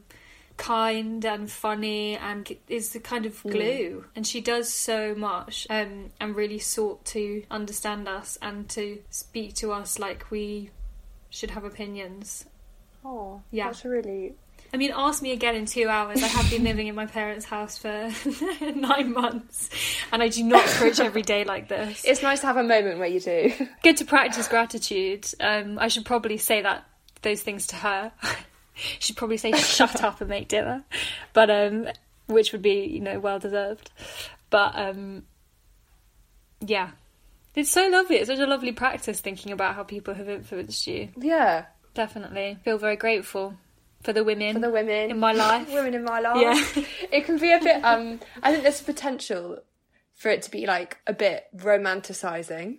kind 0.58 1.23
and 1.23 1.50
funny 1.50 2.17
and 2.17 2.58
is 2.67 2.89
the 2.89 3.00
kind 3.00 3.28
of 3.28 3.41
glue 3.43 4.04
and 4.15 4.26
she 4.26 4.41
does 4.41 4.73
so 4.73 5.13
much 5.13 5.67
um, 5.69 6.10
and 6.19 6.36
really 6.36 6.58
sought 6.58 7.06
to 7.06 7.43
understand 7.52 8.08
us 8.08 8.39
and 8.41 8.67
to 8.67 9.00
speak 9.12 9.54
to 9.54 9.71
us 9.71 10.00
like 10.00 10.32
we 10.32 10.71
should 11.30 11.52
have 11.52 11.63
opinions 11.63 12.45
Oh, 13.09 13.41
Yeah. 13.51 13.67
that's 13.67 13.85
really. 13.85 14.33
I 14.73 14.77
mean, 14.77 14.91
ask 14.93 15.21
me 15.21 15.31
again 15.31 15.55
in 15.55 15.65
two 15.65 15.87
hours. 15.87 16.21
I 16.21 16.27
have 16.27 16.49
been 16.49 16.65
living 16.65 16.87
in 16.87 16.95
my 16.95 17.05
parents' 17.05 17.45
house 17.45 17.77
for 17.77 18.11
nine 18.75 19.13
months, 19.13 19.69
and 20.11 20.21
I 20.21 20.27
do 20.27 20.43
not 20.43 20.65
approach 20.65 20.99
every 20.99 21.21
day 21.21 21.45
like 21.45 21.69
this. 21.69 22.03
It's 22.03 22.21
nice 22.21 22.41
to 22.41 22.47
have 22.47 22.57
a 22.57 22.63
moment 22.63 22.99
where 22.99 23.07
you 23.07 23.21
do. 23.21 23.53
good 23.83 23.95
to 23.97 24.05
practice 24.05 24.49
gratitude. 24.49 25.25
Um, 25.39 25.79
I 25.79 25.87
should 25.87 26.03
probably 26.03 26.37
say 26.37 26.61
that 26.63 26.83
those 27.21 27.41
things 27.41 27.67
to 27.67 27.77
her. 27.77 28.11
She'd 28.99 29.15
probably 29.15 29.37
say, 29.37 29.53
"Shut 29.53 30.03
up 30.03 30.19
and 30.19 30.29
make 30.29 30.49
dinner," 30.49 30.83
but 31.31 31.49
um, 31.49 31.87
which 32.27 32.51
would 32.51 32.61
be, 32.61 32.83
you 32.85 32.99
know, 32.99 33.19
well 33.19 33.39
deserved. 33.39 33.89
But 34.49 34.77
um, 34.77 35.23
yeah, 36.59 36.89
it's 37.55 37.71
so 37.71 37.87
lovely. 37.87 38.17
It's 38.17 38.27
such 38.27 38.39
a 38.39 38.45
lovely 38.45 38.73
practice 38.73 39.21
thinking 39.21 39.51
about 39.53 39.75
how 39.75 39.83
people 39.83 40.13
have 40.13 40.27
influenced 40.29 40.85
you. 40.87 41.09
yeah, 41.17 41.65
Definitely 41.97 42.60
feel 42.63 42.77
very 42.77 42.95
grateful 42.95 43.55
for 44.03 44.13
the 44.13 44.23
women 44.23 44.53
for 44.53 44.60
the 44.60 44.69
women 44.69 45.10
in 45.10 45.19
my 45.19 45.31
life. 45.31 45.67
women 45.73 45.95
in 45.95 46.03
my 46.03 46.19
life. 46.19 46.77
Yeah. 46.77 46.83
it 47.12 47.25
can 47.25 47.39
be 47.39 47.51
a 47.51 47.60
bit. 47.60 47.83
Um, 47.83 48.19
I 48.43 48.51
think 48.51 48.62
there's 48.62 48.83
potential 48.83 49.57
for 50.13 50.29
it 50.29 50.43
to 50.43 50.51
be 50.51 50.67
like 50.67 50.99
a 51.07 51.13
bit 51.13 51.47
romanticizing. 51.57 52.77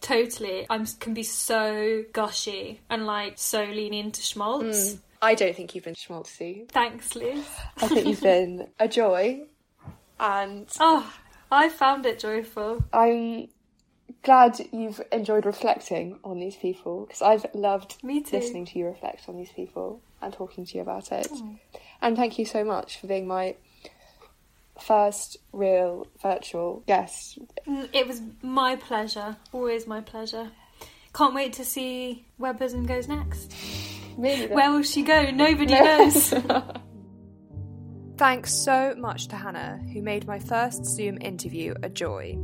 Totally, 0.00 0.64
I 0.70 0.82
can 0.98 1.12
be 1.12 1.24
so 1.24 2.04
gushy 2.14 2.80
and 2.88 3.04
like 3.04 3.34
so 3.36 3.64
leaning 3.64 4.06
into 4.06 4.22
schmaltz. 4.22 4.96
I 5.20 5.34
don't 5.34 5.54
think 5.54 5.74
you've 5.74 5.84
been 5.84 5.94
schmaltzy. 5.94 6.66
Thanks, 6.70 7.14
Liz. 7.14 7.46
I 7.82 7.88
think 7.88 8.06
you've 8.06 8.22
been 8.32 8.68
a 8.80 8.88
joy, 8.88 9.42
and 10.18 10.66
Oh, 10.80 11.12
I 11.52 11.68
found 11.68 12.06
it 12.06 12.18
joyful. 12.18 12.82
I'm 12.94 13.48
glad 14.24 14.58
you've 14.72 15.00
enjoyed 15.12 15.46
reflecting 15.46 16.18
on 16.24 16.40
these 16.40 16.56
people 16.56 17.04
because 17.06 17.22
I've 17.22 17.46
loved 17.54 17.96
listening 18.02 18.66
to 18.66 18.78
you 18.78 18.86
reflect 18.86 19.28
on 19.28 19.36
these 19.36 19.52
people 19.52 20.00
and 20.22 20.32
talking 20.32 20.64
to 20.66 20.74
you 20.76 20.82
about 20.82 21.12
it. 21.12 21.28
And 22.02 22.16
thank 22.16 22.38
you 22.38 22.44
so 22.44 22.64
much 22.64 22.98
for 23.00 23.06
being 23.06 23.26
my 23.26 23.56
first 24.80 25.36
real 25.52 26.06
virtual 26.22 26.82
guest. 26.86 27.38
Mm, 27.66 27.88
It 27.92 28.06
was 28.08 28.20
my 28.42 28.76
pleasure. 28.76 29.36
Always 29.52 29.86
my 29.86 30.00
pleasure. 30.00 30.50
Can't 31.14 31.34
wait 31.34 31.52
to 31.54 31.64
see 31.64 32.24
where 32.38 32.52
Bosom 32.52 32.86
goes 32.86 33.06
next. 33.06 33.54
Really, 34.16 34.48
Where 34.48 34.70
will 34.72 34.82
she 34.82 35.02
go? 35.02 35.30
Nobody 35.30 35.74
knows. 35.80 36.34
Thanks 38.16 38.52
so 38.54 38.94
much 38.96 39.28
to 39.28 39.36
Hannah, 39.36 39.80
who 39.92 40.00
made 40.02 40.26
my 40.26 40.38
first 40.38 40.84
Zoom 40.84 41.18
interview 41.20 41.74
a 41.82 41.88
joy. 41.88 42.36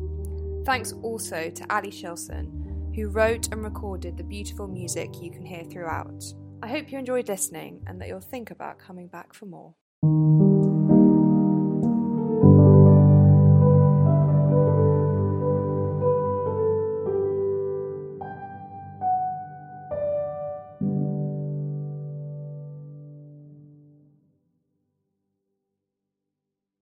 Thanks 0.70 0.94
also 1.02 1.50
to 1.50 1.72
Ally 1.72 1.88
Shilson, 1.88 2.94
who 2.94 3.08
wrote 3.08 3.48
and 3.50 3.64
recorded 3.64 4.16
the 4.16 4.22
beautiful 4.22 4.68
music 4.68 5.20
you 5.20 5.28
can 5.28 5.44
hear 5.44 5.64
throughout. 5.64 6.22
I 6.62 6.68
hope 6.68 6.92
you 6.92 6.98
enjoyed 7.00 7.26
listening 7.26 7.82
and 7.88 8.00
that 8.00 8.06
you'll 8.06 8.20
think 8.20 8.52
about 8.52 8.78
coming 8.78 9.08
back 9.08 9.34
for 9.34 9.46
more. 9.46 9.74